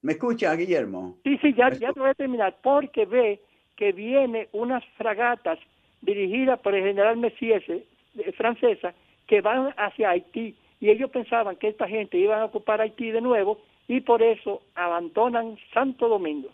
¿Me 0.00 0.12
escucha, 0.12 0.54
Guillermo? 0.56 1.18
Sí, 1.22 1.38
sí, 1.38 1.54
ya, 1.54 1.70
ya 1.70 1.92
voy 1.92 2.10
a 2.10 2.14
terminar, 2.14 2.58
porque 2.62 3.06
ve 3.06 3.40
que 3.76 3.92
viene 3.92 4.48
unas 4.52 4.84
fragatas 4.96 5.58
dirigidas 6.00 6.58
por 6.60 6.74
el 6.74 6.82
general 6.82 7.16
Messiese, 7.16 7.86
eh, 8.18 8.32
francesa, 8.32 8.94
que 9.26 9.40
van 9.40 9.72
hacia 9.76 10.10
Haití. 10.10 10.56
Y 10.80 10.90
ellos 10.90 11.10
pensaban 11.10 11.56
que 11.56 11.68
esta 11.68 11.86
gente 11.86 12.18
iba 12.18 12.40
a 12.40 12.46
ocupar 12.46 12.80
Haití 12.80 13.10
de 13.10 13.20
nuevo 13.20 13.60
y 13.86 14.00
por 14.00 14.22
eso 14.22 14.62
abandonan 14.74 15.56
Santo 15.72 16.08
Domingo. 16.08 16.48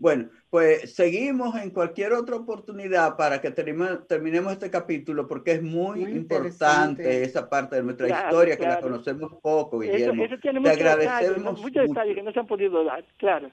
Bueno, 0.00 0.30
pues 0.48 0.94
seguimos 0.94 1.54
en 1.56 1.70
cualquier 1.70 2.14
otra 2.14 2.36
oportunidad 2.36 3.18
para 3.18 3.42
que 3.42 3.50
terminemos 3.50 4.52
este 4.52 4.70
capítulo 4.70 5.28
porque 5.28 5.52
es 5.52 5.62
muy, 5.62 6.04
importante 6.04 7.22
esa 7.22 7.50
parte 7.50 7.76
de 7.76 7.82
nuestra 7.82 8.08
historia 8.08 8.56
que 8.56 8.64
la 8.64 8.80
conocemos 8.80 9.34
poco, 9.42 9.78
Guillermo. 9.78 10.24
Te 10.62 10.70
agradecemos 10.70 11.60
muchos 11.60 11.86
detalles 11.86 12.14
que 12.14 12.22
no 12.22 12.32
se 12.32 12.40
han 12.40 12.46
podido 12.46 12.82
dar, 12.82 13.04
claro. 13.18 13.50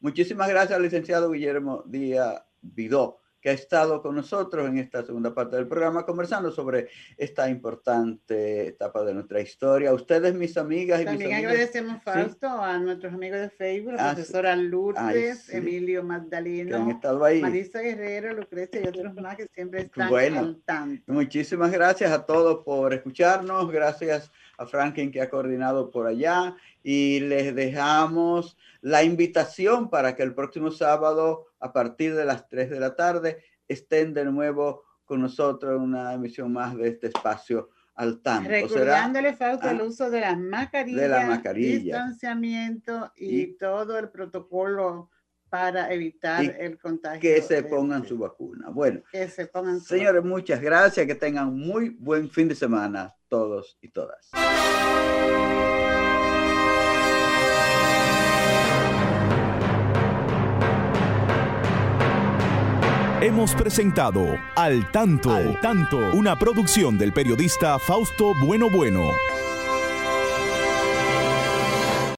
Muchísimas 0.00 0.48
gracias, 0.48 0.80
licenciado 0.80 1.30
Guillermo 1.32 1.82
Díaz 1.86 2.42
Vidó 2.62 3.20
que 3.40 3.50
ha 3.50 3.52
estado 3.52 4.02
con 4.02 4.16
nosotros 4.16 4.68
en 4.68 4.78
esta 4.78 5.04
segunda 5.04 5.34
parte 5.34 5.56
del 5.56 5.68
programa 5.68 6.04
conversando 6.04 6.50
sobre 6.50 6.88
esta 7.16 7.48
importante 7.48 8.68
etapa 8.68 9.04
de 9.04 9.14
nuestra 9.14 9.40
historia. 9.40 9.92
Ustedes, 9.92 10.34
mis 10.34 10.56
amigas 10.56 11.00
y 11.00 11.04
También 11.04 11.30
mis 11.30 11.38
agradecemos, 11.38 12.02
Fausto, 12.02 12.48
a 12.48 12.78
nuestros 12.78 13.12
amigos 13.12 13.40
de 13.40 13.50
Facebook, 13.50 13.92
la 13.94 14.10
ah, 14.10 14.14
profesora 14.14 14.56
Lourdes, 14.56 15.48
Emilio 15.50 16.02
Magdaleno, 16.02 17.00
Marisa 17.40 17.80
Guerrero, 17.80 18.34
Lucrecia 18.34 18.80
y 18.82 18.88
otros 18.88 19.14
más 19.14 19.36
que 19.36 19.46
siempre 19.46 19.82
están 19.82 20.08
bueno, 20.08 20.56
Muchísimas 21.06 21.70
gracias 21.70 22.10
a 22.10 22.24
todos 22.24 22.64
por 22.64 22.92
escucharnos. 22.92 23.70
Gracias 23.70 24.30
a 24.56 24.66
Franklin 24.66 25.10
que 25.10 25.20
ha 25.20 25.30
coordinado 25.30 25.90
por 25.90 26.06
allá. 26.06 26.56
Y 26.82 27.20
les 27.20 27.54
dejamos 27.54 28.56
la 28.80 29.02
invitación 29.02 29.90
para 29.90 30.16
que 30.16 30.22
el 30.22 30.34
próximo 30.34 30.70
sábado 30.70 31.47
a 31.60 31.72
partir 31.72 32.14
de 32.14 32.24
las 32.24 32.48
3 32.48 32.70
de 32.70 32.80
la 32.80 32.94
tarde 32.94 33.42
estén 33.66 34.14
de 34.14 34.24
nuevo 34.24 34.84
con 35.04 35.20
nosotros 35.20 35.76
en 35.76 35.82
una 35.82 36.12
emisión 36.12 36.52
más 36.52 36.76
de 36.76 36.88
este 36.88 37.08
espacio 37.08 37.70
al 37.94 38.20
tanto. 38.20 38.48
Recordándole 38.48 39.34
falta 39.34 39.70
el 39.70 39.80
ah, 39.80 39.84
uso 39.84 40.10
de 40.10 40.20
las 40.20 40.38
mascarillas, 40.38 41.00
de 41.00 41.08
la 41.08 41.26
mascarilla, 41.26 41.78
distanciamiento 41.78 43.12
y, 43.16 43.56
todo 43.56 43.98
el 43.98 44.08
protocolo 44.10 45.10
para 45.48 45.92
evitar 45.92 46.44
el 46.44 46.78
contagio. 46.78 47.20
Que 47.20 47.42
se 47.42 47.62
pongan 47.64 48.06
su 48.06 48.18
vacuna. 48.18 48.68
Bueno, 48.70 49.02
que 49.10 49.28
se 49.28 49.46
pongan 49.46 49.80
señores, 49.80 50.22
muchas 50.22 50.60
gracias. 50.60 51.06
Que 51.06 51.14
tengan 51.14 51.54
muy 51.58 51.90
buen 51.90 52.30
fin 52.30 52.48
de 52.48 52.54
semana 52.54 53.14
todos 53.28 53.78
y 53.80 53.88
todas. 53.88 54.30
Hemos 63.20 63.52
presentado 63.52 64.38
Al 64.54 64.92
Tanto, 64.92 65.32
Al 65.32 65.60
Tanto, 65.60 65.98
una 66.12 66.38
producción 66.38 66.96
del 66.98 67.12
periodista 67.12 67.76
Fausto 67.80 68.32
Bueno 68.44 68.70
Bueno. 68.70 69.10